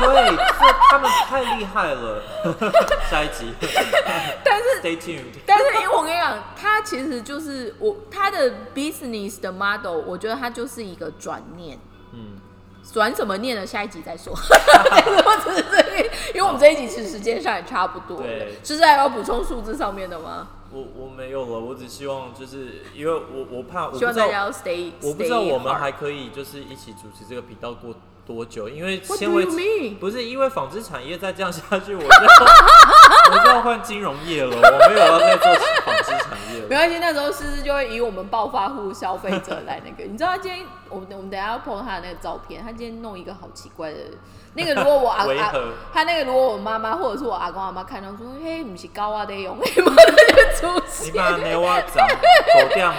[0.00, 2.22] 这他们太厉害了。
[3.10, 3.52] 下一集，
[4.42, 5.24] 但是 Stay tuned。
[5.44, 11.78] 但是因为我跟你讲，他其实就是我他的 business 的 model，我觉得他就是一个转念。
[12.12, 12.38] 嗯，
[12.90, 13.66] 转什么念呢？
[13.66, 14.32] 下一集再说。
[14.32, 20.48] 我只是这个，因为我们这一集其实时间上也差不多对，就是还要补充数字上面的吗？
[20.72, 27.94] 我我没有了，我只希望就是因为我我怕我不希望知道，大家要 stay，我不知道我们还可以就是一起主持这个频道过
[28.26, 29.46] 多久，因为纤维
[30.00, 32.10] 不是因为纺织产业再这样下去，我就要
[33.32, 35.52] 我就要换金融业了，我没有要再做
[35.84, 36.68] 纺织产业了。
[36.68, 43.98] 没关系，那时候思思就会以我们暴发户消费者来那个，你知道他今天我们我们等下要 po 他的那个照片，他今天弄一个好奇怪的，
[44.54, 45.72] 那个如果我阿 阿违和。
[45.92, 50.24] 他那个如果我妈妈或者是我阿公阿妈看到说，嘿，不是高啊得用，嘿，马上就
[50.56, 52.14] 出你现，把牛蛙长狗
[52.74, 52.94] 掉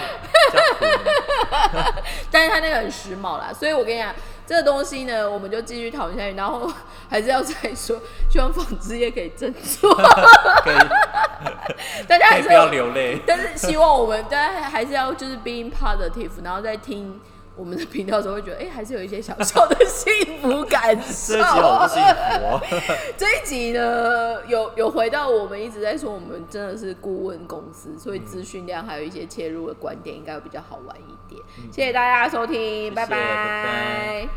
[2.30, 4.14] 但是他那个很时髦啦，所以我跟你讲，
[4.46, 6.72] 这个东西呢，我们就继续讨论下去，然后
[7.10, 9.92] 还是要再说，希望纺织业可以振作，
[10.62, 10.76] 可以
[12.06, 13.20] 大家还是不要流泪。
[13.26, 17.20] 但是希望我们大家还是要就是 being positive，然后再听
[17.56, 21.34] 我们的频道的时候，会觉得哎、还是有一些小小的幸福感受。
[21.34, 22.60] 这一集好不幸福哦。
[23.16, 31.40] 这一集呢，有有回到我们一直在说，我们真的是顾问公司，所以资讯量还有一些切入的观点，应该会比较好玩一点。
[31.72, 34.28] 谢谢大家收听，拜拜